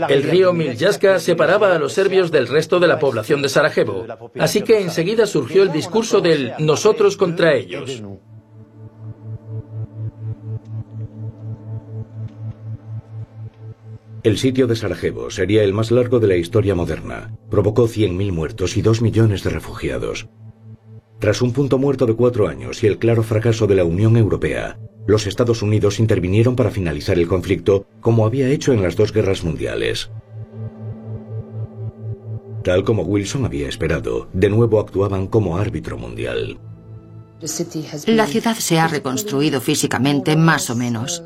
[0.08, 4.06] El río Miljaska separaba a los serbios del resto de la población de Sarajevo,
[4.38, 8.02] así que enseguida surgió el discurso del nosotros contra ellos.
[14.24, 17.32] El sitio de Sarajevo sería el más largo de la historia moderna.
[17.48, 20.28] Provocó 100.000 muertos y 2 millones de refugiados.
[21.20, 24.78] Tras un punto muerto de cuatro años y el claro fracaso de la Unión Europea,
[25.08, 29.42] los Estados Unidos intervinieron para finalizar el conflicto como había hecho en las dos guerras
[29.42, 30.10] mundiales.
[32.62, 36.58] Tal como Wilson había esperado, de nuevo actuaban como árbitro mundial.
[38.06, 41.22] La ciudad se ha reconstruido físicamente más o menos.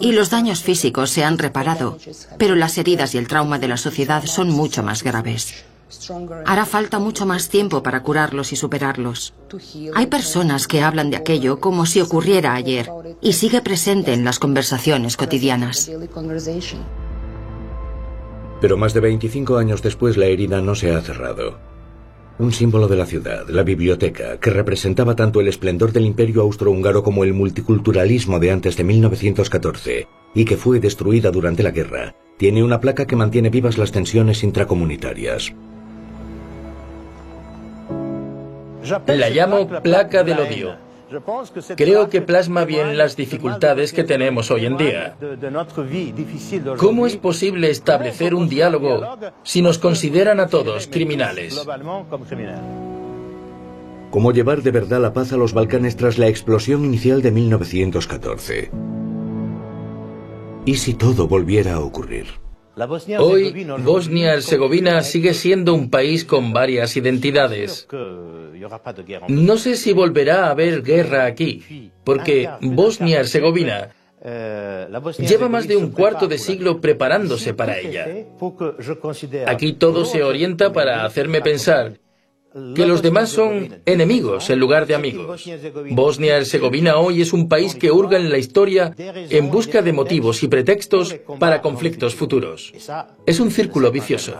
[0.00, 1.98] Y los daños físicos se han reparado,
[2.38, 5.66] pero las heridas y el trauma de la sociedad son mucho más graves.
[6.46, 9.34] Hará falta mucho más tiempo para curarlos y superarlos.
[9.94, 14.38] Hay personas que hablan de aquello como si ocurriera ayer y sigue presente en las
[14.38, 15.90] conversaciones cotidianas.
[18.60, 21.58] Pero más de 25 años después la herida no se ha cerrado.
[22.38, 27.04] Un símbolo de la ciudad, la biblioteca, que representaba tanto el esplendor del imperio austrohúngaro
[27.04, 32.64] como el multiculturalismo de antes de 1914, y que fue destruida durante la guerra, tiene
[32.64, 35.54] una placa que mantiene vivas las tensiones intracomunitarias.
[39.06, 40.76] La llamo placa del odio.
[41.76, 45.16] Creo que plasma bien las dificultades que tenemos hoy en día.
[46.76, 51.62] ¿Cómo es posible establecer un diálogo si nos consideran a todos criminales?
[54.10, 58.70] ¿Cómo llevar de verdad la paz a los Balcanes tras la explosión inicial de 1914?
[60.66, 62.43] ¿Y si todo volviera a ocurrir?
[63.18, 67.86] Hoy, Bosnia-Herzegovina sigue siendo un país con varias identidades.
[69.28, 73.90] No sé si volverá a haber guerra aquí, porque Bosnia-Herzegovina
[75.18, 78.06] lleva más de un cuarto de siglo preparándose para ella.
[79.46, 81.98] Aquí todo se orienta para hacerme pensar
[82.74, 85.44] que los demás son enemigos en lugar de amigos.
[85.90, 90.48] Bosnia-Herzegovina hoy es un país que hurga en la historia en busca de motivos y
[90.48, 92.72] pretextos para conflictos futuros.
[93.26, 94.34] Es un círculo vicioso.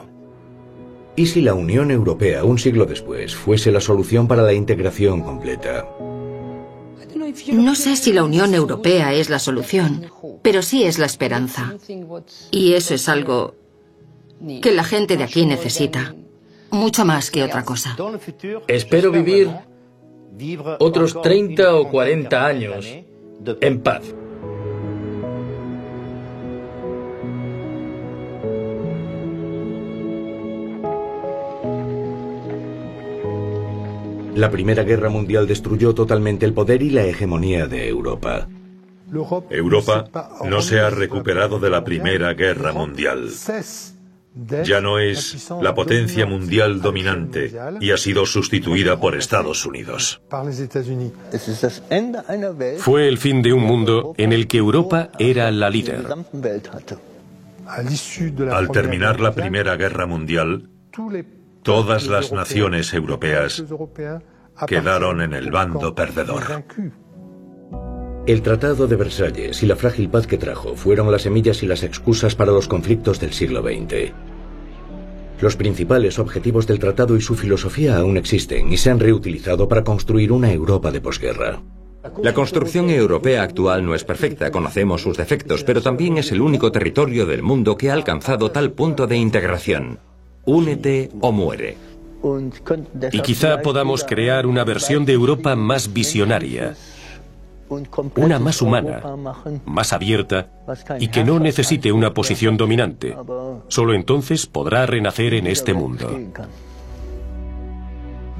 [1.16, 5.88] ¿Y si la Unión Europea, un siglo después, fuese la solución para la integración completa?
[7.52, 10.06] No sé si la Unión Europea es la solución,
[10.42, 11.74] pero sí es la esperanza.
[12.52, 13.54] Y eso es algo
[14.62, 16.14] que la gente de aquí necesita
[16.74, 17.96] mucho más que otra cosa.
[18.66, 19.50] Espero vivir
[20.78, 22.86] otros 30 o 40 años
[23.60, 24.14] en paz.
[34.34, 38.48] La Primera Guerra Mundial destruyó totalmente el poder y la hegemonía de Europa.
[39.48, 40.10] Europa
[40.44, 43.30] no se ha recuperado de la Primera Guerra Mundial.
[44.64, 50.20] Ya no es la potencia mundial dominante y ha sido sustituida por Estados Unidos.
[52.78, 56.04] Fue el fin de un mundo en el que Europa era la líder.
[58.50, 60.68] Al terminar la Primera Guerra Mundial,
[61.62, 63.62] todas las naciones europeas
[64.66, 66.64] quedaron en el bando perdedor.
[68.26, 71.82] El Tratado de Versalles y la frágil paz que trajo fueron las semillas y las
[71.82, 74.12] excusas para los conflictos del siglo XX.
[75.42, 79.84] Los principales objetivos del tratado y su filosofía aún existen y se han reutilizado para
[79.84, 81.60] construir una Europa de posguerra.
[82.22, 86.72] La construcción europea actual no es perfecta, conocemos sus defectos, pero también es el único
[86.72, 89.98] territorio del mundo que ha alcanzado tal punto de integración.
[90.46, 91.76] Únete o muere.
[93.12, 96.74] Y quizá podamos crear una versión de Europa más visionaria,
[98.16, 99.02] una más humana,
[99.64, 100.48] más abierta
[100.98, 103.16] y que no necesite una posición dominante.
[103.68, 106.18] Solo entonces podrá renacer en este mundo.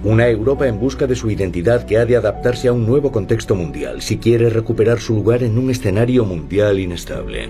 [0.02, 3.54] Una Europa en busca de su identidad que ha de adaptarse a un nuevo contexto
[3.54, 7.48] mundial si quiere recuperar su lugar en un escenario mundial inestable.